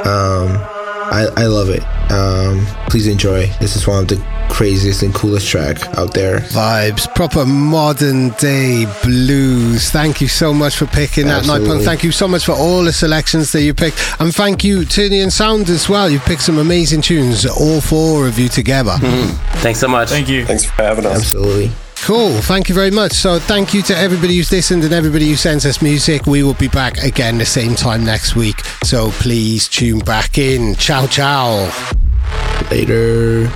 Um, 0.07 0.70
I, 1.11 1.27
I 1.37 1.47
love 1.47 1.69
it. 1.71 1.83
Um, 2.11 2.65
please 2.89 3.07
enjoy. 3.07 3.47
This 3.61 3.77
is 3.77 3.87
one 3.87 4.03
of 4.03 4.09
the 4.09 4.17
craziest 4.51 5.03
and 5.03 5.15
coolest 5.15 5.49
track 5.49 5.83
out 5.97 6.13
there. 6.15 6.41
Vibes, 6.41 7.13
proper 7.15 7.45
modern 7.47 8.31
day 8.31 8.87
blues. 9.03 9.91
Thank 9.91 10.21
you 10.21 10.29
so 10.29 10.53
much 10.53 10.77
for 10.77 10.87
picking 10.87 11.27
that 11.27 11.47
night 11.47 11.57
Absolutely. 11.61 11.85
Thank 11.85 12.05
you 12.05 12.13
so 12.13 12.29
much 12.29 12.45
for 12.45 12.53
all 12.53 12.83
the 12.85 12.93
selections 12.93 13.53
that 13.53 13.63
you 13.63 13.75
picked. 13.75 13.99
And 14.19 14.35
thank 14.35 14.65
you, 14.65 14.85
Tony 14.85 15.21
and 15.21 15.33
Sound 15.33 15.69
as 15.69 15.89
well. 15.89 16.11
You 16.11 16.19
picked 16.21 16.43
some 16.43 16.59
amazing 16.59 17.03
tunes, 17.03 17.47
all 17.47 17.81
four 17.81 18.27
of 18.27 18.39
you 18.39 18.49
together. 18.49 18.97
Thanks 19.61 19.81
so 19.81 19.89
much. 19.89 20.11
Thank 20.11 20.29
you. 20.29 20.45
Thanks 20.47 20.65
for 20.65 20.83
having 20.83 21.07
us. 21.07 21.19
Absolutely. 21.19 21.71
Cool. 22.03 22.41
Thank 22.41 22.69
you 22.69 22.75
very 22.75 22.91
much. 22.91 23.13
So, 23.13 23.39
thank 23.39 23.75
you 23.75 23.83
to 23.83 23.97
everybody 23.97 24.37
who's 24.37 24.51
listened 24.51 24.85
and 24.85 24.93
everybody 24.93 25.29
who 25.29 25.37
sends 25.37 25.67
us 25.67 25.83
music. 25.83 26.27
We 26.27 26.43
will 26.43 26.55
be 26.55 26.69
back 26.69 26.97
again 26.99 27.39
the 27.39 27.47
same 27.47 27.75
time 27.75 28.05
next 28.05 28.35
week. 28.35 28.65
So, 28.85 29.11
please 29.13 29.69
tune 29.69 30.01
back 30.01 30.39
in. 30.39 30.75
Ciao, 30.77 31.07
ciao. 31.07 31.71
Later. 32.71 33.49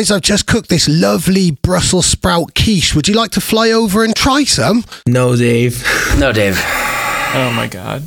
Guys, 0.00 0.10
I've 0.10 0.22
just 0.22 0.46
cooked 0.46 0.70
this 0.70 0.88
lovely 0.88 1.50
Brussels 1.50 2.06
sprout 2.06 2.54
quiche. 2.54 2.94
Would 2.94 3.06
you 3.06 3.12
like 3.12 3.32
to 3.32 3.40
fly 3.42 3.70
over 3.70 4.02
and 4.02 4.16
try 4.16 4.44
some? 4.44 4.82
No, 5.06 5.36
Dave. 5.36 5.84
No, 6.16 6.32
Dave. 6.32 6.58
Oh 7.32 7.52
my 7.54 7.68
god. 7.68 8.02